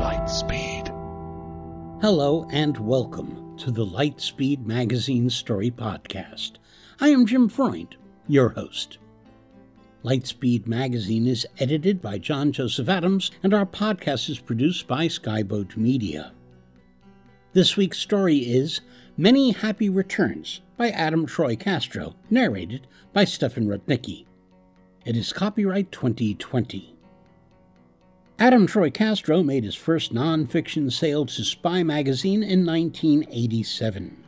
Lightspeed. 0.00 0.88
Hello 2.00 2.48
and 2.50 2.76
welcome 2.78 3.56
to 3.58 3.70
the 3.70 3.86
Lightspeed 3.86 4.66
Magazine 4.66 5.30
Story 5.30 5.70
Podcast. 5.70 6.54
I 7.00 7.10
am 7.10 7.24
Jim 7.24 7.48
Freund, 7.48 7.94
your 8.26 8.48
host. 8.48 8.98
Lightspeed 10.02 10.66
Magazine 10.66 11.28
is 11.28 11.46
edited 11.60 12.02
by 12.02 12.18
John 12.18 12.50
Joseph 12.50 12.88
Adams, 12.88 13.30
and 13.44 13.54
our 13.54 13.66
podcast 13.66 14.28
is 14.28 14.40
produced 14.40 14.88
by 14.88 15.06
Skyboat 15.06 15.76
Media. 15.76 16.32
This 17.52 17.76
week's 17.76 17.98
story 17.98 18.38
is 18.38 18.80
Many 19.16 19.52
Happy 19.52 19.88
Returns 19.88 20.62
by 20.76 20.88
Adam 20.88 21.26
Troy 21.26 21.54
Castro, 21.54 22.16
narrated 22.28 22.88
by 23.12 23.24
Stefan 23.24 23.68
Rudnicki. 23.68 24.26
It 25.04 25.16
is 25.16 25.32
copyright 25.32 25.90
2020. 25.90 26.94
Adam 28.38 28.68
Troy 28.68 28.88
Castro 28.88 29.42
made 29.42 29.64
his 29.64 29.74
first 29.74 30.14
nonfiction 30.14 30.92
sale 30.92 31.26
to 31.26 31.42
Spy 31.42 31.82
magazine 31.82 32.44
in 32.44 32.64
1987. 32.64 34.22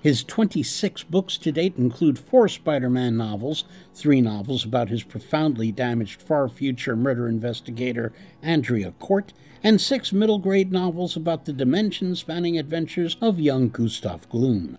His 0.00 0.22
26 0.24 1.04
books 1.04 1.38
to 1.38 1.50
date 1.50 1.76
include 1.78 2.18
four 2.18 2.46
Spider 2.46 2.90
Man 2.90 3.16
novels, 3.16 3.64
three 3.94 4.20
novels 4.20 4.66
about 4.66 4.90
his 4.90 5.02
profoundly 5.02 5.72
damaged 5.72 6.20
far 6.20 6.46
future 6.50 6.94
murder 6.94 7.26
investigator 7.26 8.12
Andrea 8.42 8.92
Cort, 8.98 9.32
and 9.62 9.80
six 9.80 10.12
middle 10.12 10.38
grade 10.38 10.70
novels 10.70 11.16
about 11.16 11.46
the 11.46 11.54
dimension 11.54 12.14
spanning 12.14 12.58
adventures 12.58 13.16
of 13.22 13.40
young 13.40 13.70
Gustav 13.70 14.28
Gloom. 14.28 14.76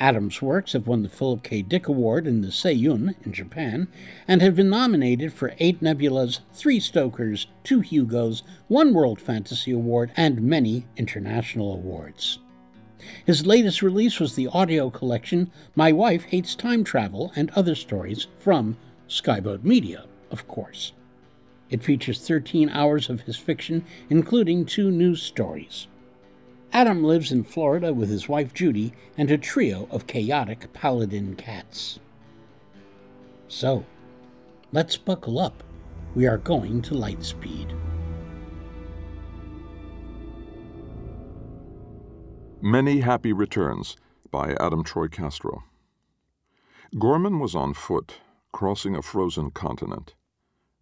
Adams' 0.00 0.40
works 0.40 0.72
have 0.72 0.86
won 0.86 1.02
the 1.02 1.08
Philip 1.10 1.42
K. 1.42 1.60
Dick 1.60 1.86
Award 1.86 2.26
in 2.26 2.40
the 2.40 2.48
Seiun 2.48 3.14
in 3.22 3.32
Japan 3.32 3.86
and 4.26 4.40
have 4.40 4.56
been 4.56 4.70
nominated 4.70 5.30
for 5.30 5.52
eight 5.58 5.82
Nebulas, 5.82 6.40
three 6.54 6.80
Stokers, 6.80 7.46
two 7.62 7.80
Hugos, 7.80 8.42
one 8.66 8.94
World 8.94 9.20
Fantasy 9.20 9.72
Award, 9.72 10.10
and 10.16 10.40
many 10.40 10.86
international 10.96 11.74
awards. 11.74 12.38
His 13.26 13.46
latest 13.46 13.82
release 13.82 14.18
was 14.18 14.34
the 14.34 14.48
audio 14.48 14.88
collection 14.88 15.50
My 15.74 15.92
Wife 15.92 16.24
Hates 16.24 16.54
Time 16.54 16.82
Travel 16.82 17.32
and 17.36 17.50
Other 17.50 17.74
Stories 17.74 18.26
from 18.38 18.78
Skyboat 19.06 19.64
Media, 19.64 20.06
of 20.30 20.48
course. 20.48 20.92
It 21.68 21.84
features 21.84 22.26
13 22.26 22.70
hours 22.70 23.10
of 23.10 23.22
his 23.22 23.36
fiction, 23.36 23.84
including 24.08 24.64
two 24.64 24.90
news 24.90 25.22
stories. 25.22 25.86
Adam 26.72 27.02
lives 27.02 27.32
in 27.32 27.42
Florida 27.42 27.92
with 27.92 28.08
his 28.08 28.28
wife 28.28 28.54
Judy 28.54 28.92
and 29.18 29.28
a 29.30 29.36
trio 29.36 29.88
of 29.90 30.06
chaotic 30.06 30.72
paladin 30.72 31.34
cats. 31.34 31.98
So, 33.48 33.84
let's 34.70 34.96
buckle 34.96 35.40
up. 35.40 35.64
We 36.14 36.28
are 36.28 36.38
going 36.38 36.82
to 36.82 36.94
Lightspeed. 36.94 37.76
Many 42.62 43.00
Happy 43.00 43.32
Returns 43.32 43.96
by 44.30 44.54
Adam 44.60 44.84
Troy 44.84 45.08
Castro. 45.08 45.64
Gorman 46.98 47.40
was 47.40 47.56
on 47.56 47.74
foot, 47.74 48.18
crossing 48.52 48.94
a 48.94 49.02
frozen 49.02 49.50
continent. 49.50 50.14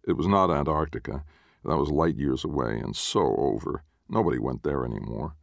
It 0.07 0.13
was 0.13 0.27
not 0.27 0.51
Antarctica. 0.51 1.23
That 1.65 1.77
was 1.77 1.89
light 1.89 2.15
years 2.15 2.43
away 2.43 2.79
and 2.79 2.95
so 2.95 3.35
over. 3.37 3.83
Nobody 4.07 4.37
went 4.37 4.63
there 4.63 4.85
anymore. 4.85 5.35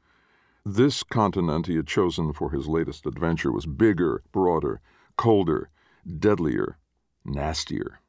This 0.69 1.05
continent 1.05 1.69
he 1.69 1.77
had 1.77 1.86
chosen 1.86 2.33
for 2.33 2.50
his 2.50 2.67
latest 2.67 3.06
adventure 3.06 3.53
was 3.53 3.67
bigger, 3.67 4.25
broader, 4.33 4.81
colder, 5.17 5.70
deadlier, 6.19 6.77
nastier. 7.25 8.00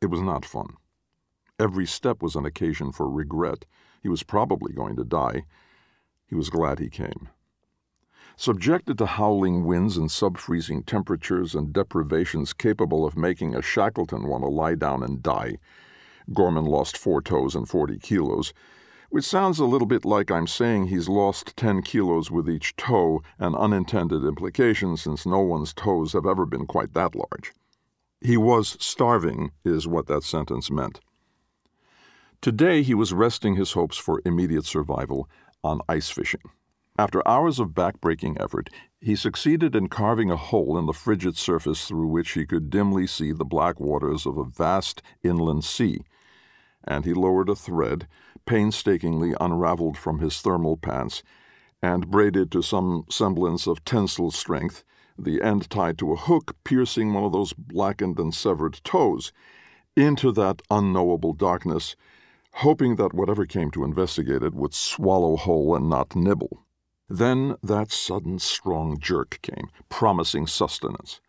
It 0.00 0.06
was 0.06 0.20
not 0.20 0.44
fun. 0.44 0.78
Every 1.60 1.86
step 1.86 2.20
was 2.20 2.34
an 2.34 2.44
occasion 2.44 2.90
for 2.90 3.08
regret. 3.08 3.66
He 4.02 4.08
was 4.08 4.24
probably 4.24 4.72
going 4.72 4.96
to 4.96 5.04
die. 5.04 5.44
He 6.26 6.34
was 6.34 6.50
glad 6.50 6.80
he 6.80 6.90
came. 6.90 7.28
Subjected 8.34 8.98
to 8.98 9.06
howling 9.06 9.64
winds 9.64 9.96
and 9.96 10.10
sub 10.10 10.38
freezing 10.38 10.82
temperatures 10.82 11.54
and 11.54 11.72
deprivations 11.72 12.52
capable 12.52 13.06
of 13.06 13.16
making 13.16 13.54
a 13.54 13.62
Shackleton 13.62 14.26
want 14.26 14.42
to 14.42 14.48
lie 14.48 14.74
down 14.74 15.04
and 15.04 15.22
die, 15.22 15.58
Gorman 16.32 16.64
lost 16.64 16.98
four 16.98 17.22
toes 17.22 17.54
and 17.54 17.68
40 17.68 18.00
kilos, 18.00 18.52
which 19.12 19.26
sounds 19.26 19.58
a 19.58 19.66
little 19.66 19.86
bit 19.86 20.06
like 20.06 20.30
I'm 20.30 20.46
saying 20.46 20.86
he's 20.86 21.06
lost 21.06 21.54
10 21.58 21.82
kilos 21.82 22.30
with 22.30 22.48
each 22.48 22.74
toe, 22.76 23.22
an 23.38 23.54
unintended 23.54 24.24
implication 24.24 24.96
since 24.96 25.26
no 25.26 25.40
one's 25.40 25.74
toes 25.74 26.14
have 26.14 26.24
ever 26.24 26.46
been 26.46 26.64
quite 26.64 26.94
that 26.94 27.14
large. 27.14 27.52
He 28.22 28.38
was 28.38 28.74
starving, 28.80 29.52
is 29.66 29.86
what 29.86 30.06
that 30.06 30.24
sentence 30.24 30.70
meant. 30.70 31.00
Today 32.40 32.82
he 32.82 32.94
was 32.94 33.12
resting 33.12 33.54
his 33.54 33.72
hopes 33.72 33.98
for 33.98 34.22
immediate 34.24 34.64
survival 34.64 35.28
on 35.62 35.82
ice 35.90 36.08
fishing. 36.08 36.40
After 36.98 37.26
hours 37.28 37.58
of 37.60 37.74
backbreaking 37.74 38.40
effort, 38.40 38.70
he 38.98 39.14
succeeded 39.14 39.76
in 39.76 39.88
carving 39.88 40.30
a 40.30 40.36
hole 40.38 40.78
in 40.78 40.86
the 40.86 40.94
frigid 40.94 41.36
surface 41.36 41.86
through 41.86 42.06
which 42.06 42.30
he 42.30 42.46
could 42.46 42.70
dimly 42.70 43.06
see 43.06 43.32
the 43.32 43.44
black 43.44 43.78
waters 43.78 44.24
of 44.24 44.38
a 44.38 44.44
vast 44.44 45.02
inland 45.22 45.64
sea. 45.64 46.00
And 46.84 47.04
he 47.04 47.12
lowered 47.12 47.50
a 47.50 47.54
thread, 47.54 48.08
painstakingly 48.46 49.34
unraveled 49.40 49.96
from 49.96 50.18
his 50.18 50.40
thermal 50.40 50.76
pants, 50.76 51.22
and 51.82 52.10
braided 52.10 52.50
to 52.52 52.62
some 52.62 53.04
semblance 53.10 53.66
of 53.66 53.84
tensile 53.84 54.30
strength, 54.30 54.84
the 55.18 55.42
end 55.42 55.68
tied 55.68 55.98
to 55.98 56.12
a 56.12 56.16
hook 56.16 56.56
piercing 56.64 57.12
one 57.12 57.24
of 57.24 57.32
those 57.32 57.52
blackened 57.52 58.18
and 58.18 58.34
severed 58.34 58.80
toes, 58.84 59.32
into 59.96 60.32
that 60.32 60.62
unknowable 60.70 61.32
darkness, 61.32 61.96
hoping 62.56 62.96
that 62.96 63.14
whatever 63.14 63.46
came 63.46 63.70
to 63.70 63.84
investigate 63.84 64.42
it 64.42 64.54
would 64.54 64.74
swallow 64.74 65.36
whole 65.36 65.74
and 65.74 65.88
not 65.88 66.14
nibble. 66.16 66.64
Then 67.08 67.56
that 67.62 67.90
sudden 67.92 68.38
strong 68.38 68.98
jerk 68.98 69.38
came, 69.42 69.68
promising 69.88 70.46
sustenance. 70.46 71.20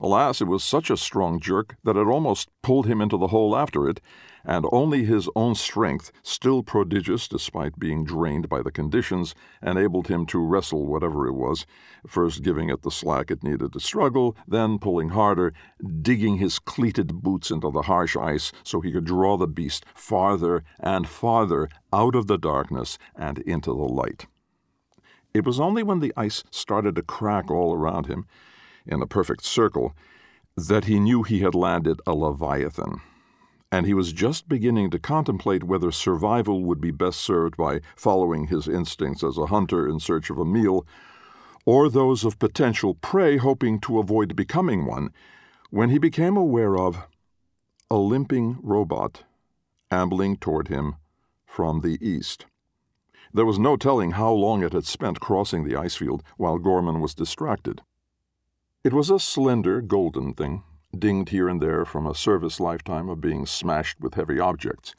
Alas, 0.00 0.40
it 0.40 0.46
was 0.46 0.62
such 0.62 0.90
a 0.90 0.96
strong 0.96 1.40
jerk 1.40 1.76
that 1.82 1.96
it 1.96 2.06
almost 2.06 2.50
pulled 2.62 2.86
him 2.86 3.00
into 3.00 3.16
the 3.16 3.28
hole 3.28 3.56
after 3.56 3.88
it, 3.88 4.00
and 4.48 4.64
only 4.72 5.04
his 5.04 5.28
own 5.36 5.54
strength, 5.54 6.10
still 6.22 6.62
prodigious 6.62 7.28
despite 7.28 7.78
being 7.78 8.02
drained 8.02 8.48
by 8.48 8.62
the 8.62 8.72
conditions, 8.72 9.34
enabled 9.62 10.08
him 10.08 10.24
to 10.24 10.38
wrestle 10.38 10.86
whatever 10.86 11.26
it 11.26 11.34
was, 11.34 11.66
first 12.06 12.42
giving 12.42 12.70
it 12.70 12.80
the 12.80 12.90
slack 12.90 13.30
it 13.30 13.44
needed 13.44 13.74
to 13.74 13.78
struggle, 13.78 14.34
then 14.48 14.78
pulling 14.78 15.10
harder, 15.10 15.52
digging 16.00 16.38
his 16.38 16.58
cleated 16.58 17.20
boots 17.22 17.50
into 17.50 17.70
the 17.70 17.82
harsh 17.82 18.16
ice 18.16 18.50
so 18.64 18.80
he 18.80 18.90
could 18.90 19.04
draw 19.04 19.36
the 19.36 19.46
beast 19.46 19.84
farther 19.94 20.64
and 20.80 21.06
farther 21.06 21.68
out 21.92 22.14
of 22.14 22.26
the 22.26 22.38
darkness 22.38 22.96
and 23.14 23.40
into 23.40 23.70
the 23.70 23.76
light. 23.76 24.26
It 25.34 25.44
was 25.44 25.60
only 25.60 25.82
when 25.82 26.00
the 26.00 26.14
ice 26.16 26.42
started 26.50 26.94
to 26.96 27.02
crack 27.02 27.50
all 27.50 27.74
around 27.74 28.06
him, 28.06 28.24
in 28.86 29.02
a 29.02 29.06
perfect 29.06 29.44
circle, 29.44 29.94
that 30.56 30.86
he 30.86 30.98
knew 30.98 31.22
he 31.22 31.40
had 31.40 31.54
landed 31.54 32.00
a 32.06 32.14
leviathan. 32.14 33.02
And 33.70 33.86
he 33.86 33.94
was 33.94 34.12
just 34.12 34.48
beginning 34.48 34.90
to 34.90 34.98
contemplate 34.98 35.64
whether 35.64 35.92
survival 35.92 36.64
would 36.64 36.80
be 36.80 36.90
best 36.90 37.20
served 37.20 37.56
by 37.56 37.80
following 37.96 38.46
his 38.46 38.66
instincts 38.66 39.22
as 39.22 39.36
a 39.36 39.46
hunter 39.46 39.88
in 39.88 40.00
search 40.00 40.30
of 40.30 40.38
a 40.38 40.44
meal, 40.44 40.86
or 41.66 41.90
those 41.90 42.24
of 42.24 42.38
potential 42.38 42.94
prey 42.94 43.36
hoping 43.36 43.78
to 43.80 43.98
avoid 43.98 44.34
becoming 44.34 44.86
one, 44.86 45.12
when 45.70 45.90
he 45.90 45.98
became 45.98 46.36
aware 46.36 46.78
of 46.78 47.06
a 47.90 47.96
limping 47.96 48.58
robot 48.62 49.24
ambling 49.90 50.36
toward 50.36 50.68
him 50.68 50.96
from 51.46 51.80
the 51.80 51.98
east. 52.06 52.46
There 53.32 53.46
was 53.46 53.58
no 53.58 53.76
telling 53.76 54.12
how 54.12 54.32
long 54.32 54.62
it 54.62 54.72
had 54.72 54.86
spent 54.86 55.20
crossing 55.20 55.64
the 55.64 55.76
ice 55.76 55.96
field 55.96 56.22
while 56.36 56.58
Gorman 56.58 57.00
was 57.00 57.14
distracted. 57.14 57.82
It 58.84 58.94
was 58.94 59.10
a 59.10 59.18
slender, 59.18 59.82
golden 59.82 60.32
thing, 60.32 60.62
dinged 60.96 61.30
here 61.30 61.48
and 61.48 61.60
there 61.60 61.84
from 61.84 62.06
a 62.06 62.14
service 62.14 62.60
lifetime 62.60 63.08
of 63.08 63.20
being 63.20 63.46
smashed 63.46 64.00
with 64.00 64.14
heavy 64.14 64.38
objects. 64.38 64.94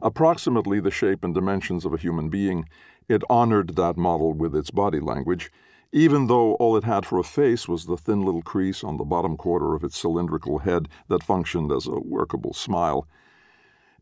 Approximately 0.00 0.80
the 0.80 0.90
shape 0.90 1.24
and 1.24 1.34
dimensions 1.34 1.84
of 1.84 1.92
a 1.92 1.98
human 1.98 2.28
being, 2.28 2.68
it 3.08 3.22
honored 3.28 3.76
that 3.76 3.96
model 3.96 4.32
with 4.32 4.54
its 4.54 4.70
body 4.70 5.00
language, 5.00 5.50
even 5.92 6.26
though 6.26 6.54
all 6.54 6.76
it 6.76 6.84
had 6.84 7.06
for 7.06 7.18
a 7.18 7.24
face 7.24 7.66
was 7.66 7.86
the 7.86 7.96
thin 7.96 8.22
little 8.22 8.42
crease 8.42 8.84
on 8.84 8.96
the 8.96 9.04
bottom 9.04 9.36
quarter 9.36 9.74
of 9.74 9.82
its 9.82 9.98
cylindrical 9.98 10.58
head 10.58 10.88
that 11.08 11.22
functioned 11.22 11.72
as 11.72 11.86
a 11.86 11.98
workable 12.00 12.52
smile. 12.52 13.06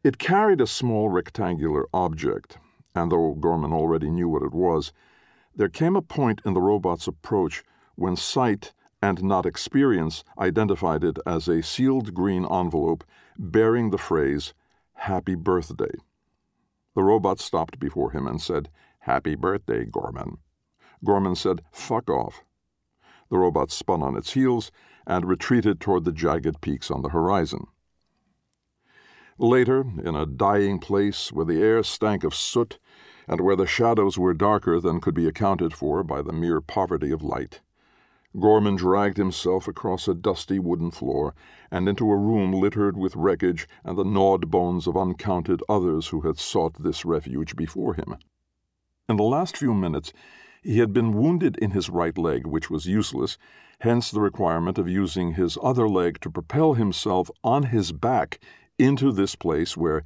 It 0.02 0.18
carried 0.18 0.60
a 0.60 0.66
small 0.66 1.08
rectangular 1.08 1.86
object, 1.94 2.58
and 2.94 3.10
though 3.10 3.34
Gorman 3.34 3.72
already 3.72 4.10
knew 4.10 4.28
what 4.28 4.42
it 4.42 4.52
was, 4.52 4.92
there 5.54 5.68
came 5.68 5.96
a 5.96 6.02
point 6.02 6.42
in 6.44 6.54
the 6.54 6.60
robot's 6.60 7.06
approach 7.08 7.64
when 7.94 8.16
sight 8.16 8.72
and 9.02 9.22
not 9.22 9.46
experience 9.46 10.24
identified 10.38 11.04
it 11.04 11.18
as 11.26 11.48
a 11.48 11.62
sealed 11.62 12.14
green 12.14 12.46
envelope 12.50 13.04
bearing 13.38 13.90
the 13.90 13.98
phrase, 13.98 14.54
Happy 14.94 15.34
Birthday. 15.34 15.94
The 16.94 17.02
robot 17.02 17.38
stopped 17.38 17.78
before 17.78 18.12
him 18.12 18.26
and 18.26 18.40
said, 18.40 18.70
Happy 19.00 19.34
birthday, 19.34 19.84
Gorman. 19.84 20.38
Gorman 21.04 21.36
said, 21.36 21.62
Fuck 21.70 22.08
off. 22.08 22.42
The 23.30 23.38
robot 23.38 23.70
spun 23.70 24.02
on 24.02 24.16
its 24.16 24.32
heels 24.32 24.72
and 25.06 25.28
retreated 25.28 25.80
toward 25.80 26.04
the 26.04 26.12
jagged 26.12 26.60
peaks 26.60 26.90
on 26.90 27.02
the 27.02 27.10
horizon. 27.10 27.66
Later, 29.38 29.84
in 30.02 30.16
a 30.16 30.24
dying 30.24 30.78
place 30.78 31.30
where 31.30 31.44
the 31.44 31.62
air 31.62 31.82
stank 31.82 32.24
of 32.24 32.34
soot 32.34 32.78
and 33.28 33.40
where 33.40 33.56
the 33.56 33.66
shadows 33.66 34.18
were 34.18 34.32
darker 34.32 34.80
than 34.80 35.00
could 35.00 35.14
be 35.14 35.28
accounted 35.28 35.74
for 35.74 36.02
by 36.02 36.22
the 36.22 36.32
mere 36.32 36.60
poverty 36.60 37.10
of 37.10 37.22
light, 37.22 37.60
Gorman 38.38 38.76
dragged 38.76 39.16
himself 39.16 39.66
across 39.66 40.06
a 40.06 40.14
dusty 40.14 40.58
wooden 40.58 40.90
floor 40.90 41.34
and 41.70 41.88
into 41.88 42.10
a 42.10 42.16
room 42.16 42.52
littered 42.52 42.96
with 42.96 43.16
wreckage 43.16 43.66
and 43.82 43.96
the 43.96 44.04
gnawed 44.04 44.50
bones 44.50 44.86
of 44.86 44.96
uncounted 44.96 45.62
others 45.68 46.08
who 46.08 46.20
had 46.20 46.38
sought 46.38 46.82
this 46.82 47.04
refuge 47.04 47.56
before 47.56 47.94
him. 47.94 48.16
In 49.08 49.16
the 49.16 49.22
last 49.22 49.56
few 49.56 49.72
minutes, 49.72 50.12
he 50.62 50.80
had 50.80 50.92
been 50.92 51.14
wounded 51.14 51.56
in 51.58 51.70
his 51.70 51.88
right 51.88 52.18
leg, 52.18 52.46
which 52.46 52.68
was 52.68 52.86
useless, 52.86 53.38
hence 53.80 54.10
the 54.10 54.20
requirement 54.20 54.78
of 54.78 54.88
using 54.88 55.32
his 55.32 55.56
other 55.62 55.88
leg 55.88 56.20
to 56.20 56.30
propel 56.30 56.74
himself 56.74 57.30
on 57.42 57.64
his 57.64 57.92
back 57.92 58.40
into 58.78 59.12
this 59.12 59.34
place 59.34 59.76
where 59.76 60.04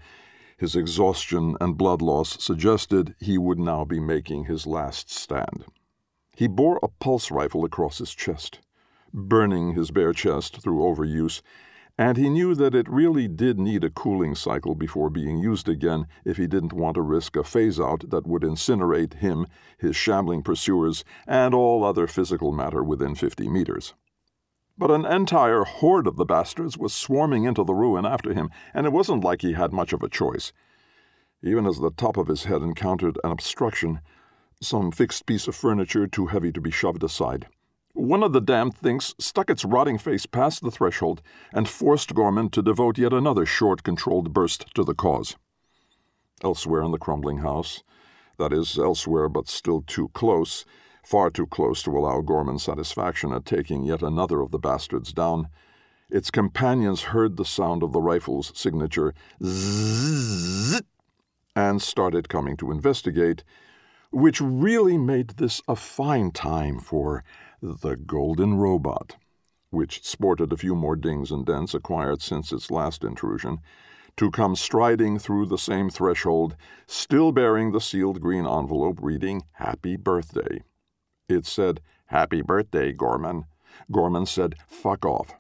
his 0.57 0.77
exhaustion 0.77 1.57
and 1.61 1.79
blood 1.79 2.03
loss 2.03 2.43
suggested 2.45 3.15
he 3.19 3.39
would 3.39 3.59
now 3.59 3.85
be 3.85 3.99
making 3.99 4.45
his 4.45 4.67
last 4.67 5.11
stand. 5.11 5.65
He 6.41 6.49
bore 6.49 6.81
a 6.83 6.89
pulse 6.89 7.31
rifle 7.31 7.67
across 7.67 7.99
his 7.99 8.15
chest, 8.15 8.61
burning 9.13 9.75
his 9.75 9.91
bare 9.91 10.15
chest 10.15 10.63
through 10.63 10.79
overuse, 10.79 11.43
and 11.99 12.17
he 12.17 12.31
knew 12.31 12.55
that 12.55 12.75
it 12.75 12.89
really 12.89 13.29
did 13.29 13.59
need 13.59 13.85
a 13.85 13.91
cooling 13.91 14.35
cycle 14.35 14.75
before 14.75 15.11
being 15.11 15.37
used 15.37 15.69
again 15.69 16.07
if 16.25 16.39
he 16.39 16.47
didn't 16.47 16.73
want 16.73 16.95
to 16.95 17.03
risk 17.03 17.37
a 17.37 17.45
phase 17.45 17.79
out 17.79 18.09
that 18.09 18.27
would 18.27 18.41
incinerate 18.41 19.17
him, 19.17 19.47
his 19.77 19.95
shambling 19.95 20.43
pursuers, 20.43 21.05
and 21.27 21.55
all 21.55 21.85
other 21.85 22.07
physical 22.07 22.53
matter 22.53 22.83
within 22.83 23.15
fifty 23.15 23.47
meters. 23.47 23.93
But 24.79 24.91
an 24.91 25.05
entire 25.05 25.65
horde 25.65 26.07
of 26.07 26.17
the 26.17 26.25
bastards 26.25 26.79
was 26.79 26.95
swarming 26.95 27.45
into 27.45 27.65
the 27.65 27.75
ruin 27.75 28.07
after 28.07 28.33
him, 28.33 28.49
and 28.73 28.87
it 28.87 28.95
wasn't 28.95 29.25
like 29.25 29.43
he 29.43 29.53
had 29.53 29.75
much 29.75 29.93
of 29.93 30.03
a 30.03 30.09
choice. 30.09 30.55
Even 31.43 31.67
as 31.67 31.81
the 31.81 31.91
top 31.91 32.17
of 32.17 32.29
his 32.29 32.45
head 32.45 32.63
encountered 32.63 33.19
an 33.23 33.31
obstruction, 33.31 34.01
some 34.63 34.93
fixed 34.93 35.25
piece 35.25 35.49
of 35.49 35.57
furniture 35.57 36.07
too 36.07 36.27
heavy 36.27 36.53
to 36.53 36.61
be 36.61 36.71
shoved 36.71 37.03
aside. 37.03 37.47
One 37.95 38.23
of 38.23 38.35
the 38.35 38.43
damned 38.43 38.77
things 38.77 39.15
stuck 39.19 39.49
its 39.49 39.65
rotting 39.65 39.97
face 39.97 40.27
past 40.27 40.63
the 40.63 40.71
threshold 40.71 41.23
and 41.53 41.67
forced 41.67 42.15
Gorman 42.15 42.51
to 42.51 42.63
devote 42.63 42.99
yet 42.99 43.15
another 43.15 43.47
short, 43.47 43.83
controlled 43.83 44.35
burst 44.35 44.67
to 44.75 44.85
the 44.85 44.95
cause. 44.95 45.35
Elsewhere 46.45 46.83
in 46.83 46.93
the 46.93 46.99
crumbling 46.99 47.39
house, 47.39 47.83
that 48.39 48.53
is, 48.53 48.79
elsewhere 48.79 49.31
but 49.31 49.49
still 49.49 49.83
too 49.87 50.09
close, 50.09 50.67
far 51.03 51.31
too 51.31 51.47
close 51.47 51.83
to 51.83 51.97
allow 51.97 52.21
Gorman 52.21 52.59
satisfaction 52.59 53.33
at 53.33 53.47
taking 53.47 53.85
yet 53.85 54.03
another 54.03 54.43
of 54.43 54.51
the 54.51 54.59
bastards 54.59 55.13
down, 55.13 55.49
its 56.11 56.31
companions 56.31 57.03
heard 57.03 57.37
the 57.37 57.45
sound 57.47 57.83
of 57.83 57.93
the 57.93 58.03
rifle's 58.03 58.53
signature 58.55 59.15
zzz 59.43 60.83
and 61.57 61.81
started 61.81 62.29
coming 62.29 62.57
to 62.59 62.71
investigate, 62.71 63.43
which 64.11 64.41
really 64.41 64.99
made 64.99 65.31
this 65.31 65.63
a 65.69 65.77
fine 65.77 66.31
time 66.33 66.81
for 66.81 67.23
the 67.63 67.97
Golden 67.97 68.55
Robot, 68.55 69.17
which 69.71 70.05
sported 70.05 70.53
a 70.53 70.57
few 70.57 70.75
more 70.75 70.97
dings 70.97 71.31
and 71.31 71.47
dents 71.47 71.75
acquired 71.75 72.21
since 72.21 72.53
its 72.53 72.71
last 72.71 73.05
intrusion, 73.05 73.59
to 74.17 74.31
come 74.31 74.57
striding 74.57 75.19
through 75.19 75.47
the 75.47 75.59
same 75.59 75.89
threshold, 75.89 76.57
still 76.87 77.31
bearing 77.31 77.71
the 77.71 77.81
sealed 77.81 78.21
green 78.21 78.47
envelope 78.47 78.99
reading 79.01 79.43
Happy 79.53 79.97
Birthday. 79.97 80.65
It 81.29 81.47
said, 81.47 81.81
Happy 82.07 82.43
Birthday, 82.43 82.93
Gorman. 82.93 83.45
Gorman 83.93 84.27
said, 84.27 84.57
Fuck 84.67 85.07
off. 85.07 85.35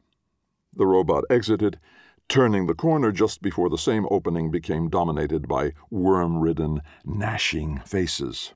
The 0.73 0.87
robot 0.87 1.25
exited, 1.29 1.81
turning 2.29 2.67
the 2.67 2.75
corner 2.75 3.11
just 3.11 3.43
before 3.43 3.69
the 3.69 3.77
same 3.77 4.07
opening 4.09 4.53
became 4.53 4.89
dominated 4.89 5.49
by 5.49 5.73
worm 5.91 6.39
ridden, 6.39 6.81
gnashing 7.05 7.81
faces. 7.85 8.55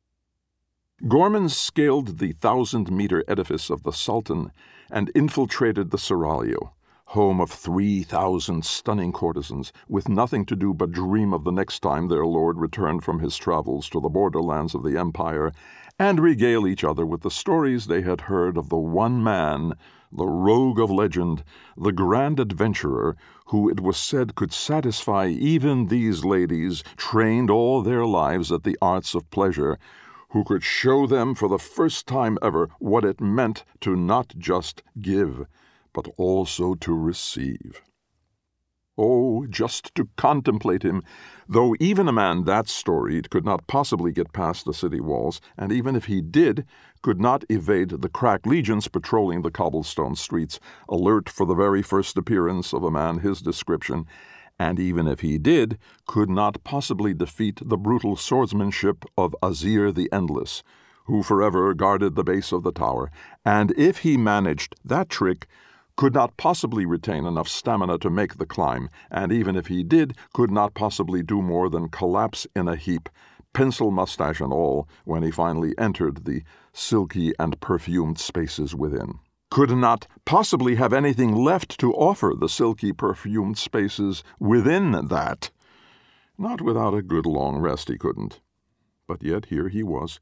Gorman 1.08 1.48
scaled 1.50 2.18
the 2.18 2.32
thousand 2.32 2.90
meter 2.90 3.24
edifice 3.28 3.68
of 3.68 3.82
the 3.82 3.92
Sultan 3.92 4.52
and 4.90 5.10
infiltrated 5.14 5.90
the 5.90 5.98
Seraglio, 5.98 6.70
home 7.06 7.40
of 7.40 7.50
three 7.50 8.04
thousand 8.04 8.64
stunning 8.64 9.12
courtesans, 9.12 9.72
with 9.88 10.08
nothing 10.08 10.46
to 10.46 10.56
do 10.56 10.72
but 10.72 10.92
dream 10.92 11.34
of 11.34 11.44
the 11.44 11.50
next 11.50 11.80
time 11.80 12.06
their 12.06 12.24
lord 12.24 12.58
returned 12.58 13.04
from 13.04 13.18
his 13.18 13.36
travels 13.36 13.88
to 13.90 14.00
the 14.00 14.08
borderlands 14.08 14.74
of 14.74 14.82
the 14.82 14.96
Empire, 14.96 15.52
and 15.98 16.20
regale 16.20 16.66
each 16.66 16.84
other 16.84 17.04
with 17.04 17.22
the 17.22 17.30
stories 17.30 17.86
they 17.86 18.02
had 18.02 18.22
heard 18.22 18.56
of 18.56 18.68
the 18.68 18.78
one 18.78 19.22
man, 19.22 19.74
the 20.12 20.28
rogue 20.28 20.78
of 20.78 20.92
legend, 20.92 21.42
the 21.76 21.92
grand 21.92 22.38
adventurer, 22.38 23.16
who 23.46 23.68
it 23.68 23.80
was 23.80 23.96
said 23.96 24.36
could 24.36 24.52
satisfy 24.52 25.26
even 25.26 25.88
these 25.88 26.24
ladies, 26.24 26.84
trained 26.96 27.50
all 27.50 27.82
their 27.82 28.06
lives 28.06 28.52
at 28.52 28.62
the 28.62 28.78
arts 28.80 29.14
of 29.14 29.28
pleasure 29.30 29.76
who 30.34 30.42
could 30.42 30.64
show 30.64 31.06
them 31.06 31.32
for 31.32 31.48
the 31.48 31.60
first 31.60 32.08
time 32.08 32.36
ever 32.42 32.68
what 32.80 33.04
it 33.04 33.20
meant 33.20 33.64
to 33.80 33.94
not 33.94 34.34
just 34.36 34.82
give, 35.00 35.46
but 35.92 36.08
also 36.16 36.74
to 36.74 36.92
receive. 36.92 37.80
Oh, 38.98 39.46
just 39.46 39.94
to 39.94 40.08
contemplate 40.16 40.82
him, 40.82 41.04
though 41.48 41.76
even 41.78 42.08
a 42.08 42.12
man 42.12 42.44
that 42.44 42.68
storied 42.68 43.30
could 43.30 43.44
not 43.44 43.68
possibly 43.68 44.10
get 44.10 44.32
past 44.32 44.64
the 44.64 44.74
city 44.74 45.00
walls, 45.00 45.40
and 45.56 45.70
even 45.70 45.94
if 45.94 46.06
he 46.06 46.20
did, 46.20 46.66
could 47.00 47.20
not 47.20 47.44
evade 47.48 47.90
the 47.90 48.08
crack 48.08 48.44
legions 48.44 48.88
patrolling 48.88 49.42
the 49.42 49.52
cobblestone 49.52 50.16
streets, 50.16 50.58
alert 50.88 51.28
for 51.28 51.46
the 51.46 51.54
very 51.54 51.82
first 51.82 52.18
appearance 52.18 52.72
of 52.72 52.82
a 52.82 52.90
man 52.90 53.20
his 53.20 53.40
description, 53.40 54.04
and 54.58 54.78
even 54.78 55.06
if 55.06 55.20
he 55.20 55.38
did, 55.38 55.78
could 56.06 56.30
not 56.30 56.62
possibly 56.64 57.12
defeat 57.12 57.60
the 57.64 57.76
brutal 57.76 58.16
swordsmanship 58.16 59.04
of 59.18 59.34
Azir 59.42 59.92
the 59.92 60.08
Endless, 60.12 60.62
who 61.06 61.22
forever 61.22 61.74
guarded 61.74 62.14
the 62.14 62.24
base 62.24 62.52
of 62.52 62.62
the 62.62 62.72
tower, 62.72 63.10
and 63.44 63.72
if 63.76 63.98
he 63.98 64.16
managed 64.16 64.74
that 64.84 65.08
trick, 65.08 65.46
could 65.96 66.14
not 66.14 66.36
possibly 66.36 66.86
retain 66.86 67.24
enough 67.24 67.48
stamina 67.48 67.98
to 67.98 68.10
make 68.10 68.36
the 68.36 68.46
climb, 68.46 68.88
and 69.10 69.32
even 69.32 69.56
if 69.56 69.66
he 69.66 69.82
did, 69.82 70.16
could 70.32 70.50
not 70.50 70.74
possibly 70.74 71.22
do 71.22 71.42
more 71.42 71.68
than 71.68 71.88
collapse 71.88 72.46
in 72.56 72.68
a 72.68 72.76
heap, 72.76 73.08
pencil 73.52 73.90
mustache 73.90 74.40
and 74.40 74.52
all, 74.52 74.88
when 75.04 75.22
he 75.22 75.30
finally 75.30 75.76
entered 75.78 76.24
the 76.24 76.42
silky 76.72 77.32
and 77.38 77.60
perfumed 77.60 78.18
spaces 78.18 78.74
within 78.74 79.18
could 79.54 79.70
not 79.70 80.08
possibly 80.24 80.74
have 80.74 80.92
anything 80.92 81.32
left 81.32 81.78
to 81.78 81.94
offer 81.94 82.34
the 82.36 82.48
silky 82.48 82.92
perfumed 82.92 83.56
spaces 83.56 84.24
within 84.40 85.06
that. 85.06 85.52
Not 86.36 86.60
without 86.60 86.92
a 86.92 87.02
good 87.02 87.24
long 87.24 87.58
rest 87.58 87.88
he 87.88 87.96
couldn't. 87.96 88.40
But 89.06 89.22
yet 89.22 89.44
here 89.44 89.68
he 89.68 89.84
was, 89.84 90.18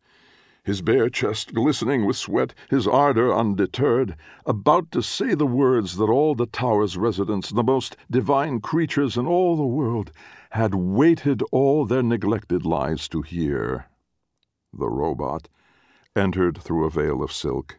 his 0.64 0.82
bare 0.82 1.08
chest 1.08 1.54
glistening 1.54 2.04
with 2.04 2.18
sweat, 2.18 2.52
his 2.68 2.86
ardor 2.86 3.32
undeterred, 3.34 4.16
about 4.44 4.90
to 4.90 5.02
say 5.02 5.34
the 5.34 5.46
words 5.46 5.96
that 5.96 6.10
all 6.10 6.34
the 6.34 6.44
tower's 6.44 6.98
residents, 6.98 7.48
the 7.48 7.62
most 7.62 7.96
divine 8.10 8.60
creatures 8.60 9.16
in 9.16 9.26
all 9.26 9.56
the 9.56 9.64
world, 9.64 10.12
had 10.50 10.74
waited 10.74 11.42
all 11.50 11.86
their 11.86 12.02
neglected 12.02 12.66
lives 12.66 13.08
to 13.08 13.22
hear. 13.22 13.86
The 14.74 14.90
robot 14.90 15.48
entered 16.14 16.58
through 16.58 16.84
a 16.84 16.90
veil 16.90 17.22
of 17.22 17.32
silk 17.32 17.78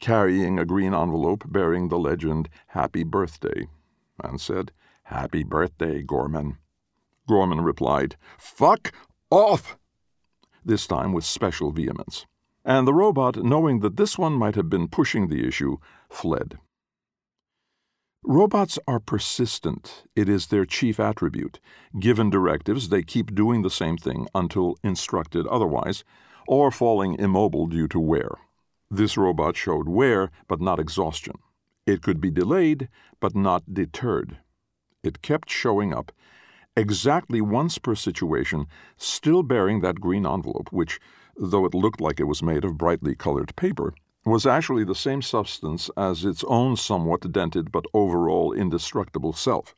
carrying 0.00 0.58
a 0.58 0.64
green 0.64 0.94
envelope 0.94 1.44
bearing 1.46 1.88
the 1.88 1.98
legend 1.98 2.48
Happy 2.68 3.04
Birthday, 3.04 3.68
and 4.22 4.40
said, 4.40 4.72
Happy 5.04 5.42
Birthday, 5.42 6.02
Gorman. 6.02 6.58
Gorman 7.26 7.60
replied, 7.60 8.16
Fuck 8.38 8.92
off! 9.30 9.78
This 10.64 10.86
time 10.86 11.12
with 11.12 11.24
special 11.24 11.70
vehemence. 11.70 12.26
And 12.64 12.86
the 12.86 12.94
robot, 12.94 13.36
knowing 13.36 13.80
that 13.80 13.96
this 13.96 14.18
one 14.18 14.34
might 14.34 14.54
have 14.54 14.68
been 14.68 14.88
pushing 14.88 15.28
the 15.28 15.46
issue, 15.46 15.78
fled. 16.10 16.58
Robots 18.24 18.78
are 18.86 19.00
persistent. 19.00 20.04
It 20.14 20.28
is 20.28 20.48
their 20.48 20.66
chief 20.66 21.00
attribute. 21.00 21.60
Given 21.98 22.28
directives, 22.28 22.88
they 22.88 23.02
keep 23.02 23.34
doing 23.34 23.62
the 23.62 23.70
same 23.70 23.96
thing 23.96 24.28
until 24.34 24.76
instructed 24.82 25.46
otherwise, 25.46 26.04
or 26.46 26.70
falling 26.70 27.14
immobile 27.14 27.66
due 27.66 27.88
to 27.88 28.00
wear. 28.00 28.30
This 28.90 29.16
robot 29.16 29.56
showed 29.56 29.88
wear, 29.88 30.30
but 30.46 30.60
not 30.60 30.80
exhaustion. 30.80 31.34
It 31.86 32.02
could 32.02 32.20
be 32.20 32.30
delayed, 32.30 32.88
but 33.20 33.34
not 33.34 33.74
deterred. 33.74 34.38
It 35.02 35.22
kept 35.22 35.50
showing 35.50 35.92
up, 35.92 36.10
exactly 36.76 37.40
once 37.40 37.78
per 37.78 37.94
situation, 37.94 38.66
still 38.96 39.42
bearing 39.42 39.80
that 39.80 40.00
green 40.00 40.26
envelope, 40.26 40.72
which, 40.72 41.00
though 41.36 41.64
it 41.64 41.74
looked 41.74 42.00
like 42.00 42.18
it 42.18 42.24
was 42.24 42.42
made 42.42 42.64
of 42.64 42.78
brightly 42.78 43.14
colored 43.14 43.54
paper, 43.56 43.92
was 44.24 44.46
actually 44.46 44.84
the 44.84 44.94
same 44.94 45.22
substance 45.22 45.90
as 45.96 46.24
its 46.24 46.44
own 46.44 46.76
somewhat 46.76 47.30
dented 47.32 47.70
but 47.70 47.86
overall 47.94 48.52
indestructible 48.52 49.32
self. 49.32 49.74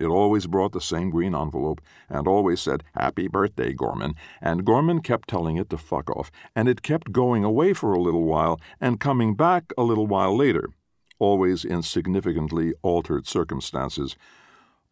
It 0.00 0.06
always 0.06 0.46
brought 0.46 0.72
the 0.72 0.80
same 0.80 1.10
green 1.10 1.34
envelope 1.34 1.82
and 2.08 2.26
always 2.26 2.62
said, 2.62 2.82
Happy 2.94 3.28
birthday, 3.28 3.74
Gorman. 3.74 4.14
And 4.40 4.64
Gorman 4.64 5.02
kept 5.02 5.28
telling 5.28 5.58
it 5.58 5.68
to 5.68 5.76
fuck 5.76 6.08
off, 6.08 6.32
and 6.56 6.68
it 6.68 6.80
kept 6.80 7.12
going 7.12 7.44
away 7.44 7.74
for 7.74 7.92
a 7.92 8.00
little 8.00 8.24
while 8.24 8.58
and 8.80 8.98
coming 8.98 9.34
back 9.34 9.74
a 9.76 9.82
little 9.82 10.06
while 10.06 10.34
later, 10.34 10.70
always 11.18 11.66
in 11.66 11.82
significantly 11.82 12.72
altered 12.80 13.26
circumstances, 13.26 14.16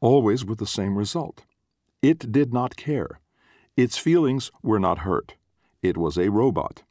always 0.01 0.45
with 0.45 0.59
the 0.59 0.67
same 0.67 0.99
result. 0.99 1.47
It 2.03 2.31
did 2.31 2.53
not 2.53 2.77
care. 2.77 3.19
Its 3.79 3.97
feelings 3.97 4.53
were 4.63 4.79
not 4.79 4.99
hurt. 4.99 5.37
It 5.83 5.97
was 5.97 6.19
a 6.19 6.31
robot. 6.31 6.83